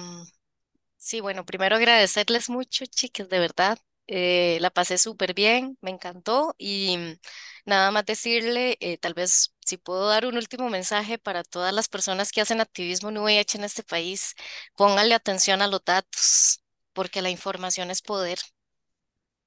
[0.99, 3.79] sí, bueno, primero agradecerles mucho, chicas, de verdad.
[4.09, 7.19] Eh, la pasé súper bien, me encantó y mm,
[7.67, 11.89] nada más decirle, eh, tal vez si puedo dar un último mensaje para todas las
[11.89, 14.35] personas que hacen activismo en VIH en este país,
[14.77, 18.39] pónganle atención a los datos, porque la información es poder.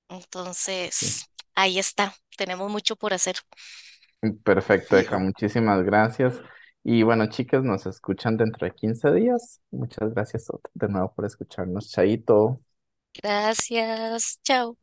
[0.10, 1.26] Entonces,
[1.56, 3.36] ahí está, tenemos mucho por hacer.
[4.44, 6.42] Perfecto, Eka, muchísimas gracias.
[6.84, 9.62] Y bueno, chicas, nos escuchan dentro de 15 días.
[9.72, 12.60] Muchas gracias de nuevo por escucharnos, Chaito.
[13.22, 14.78] Gracias, chao.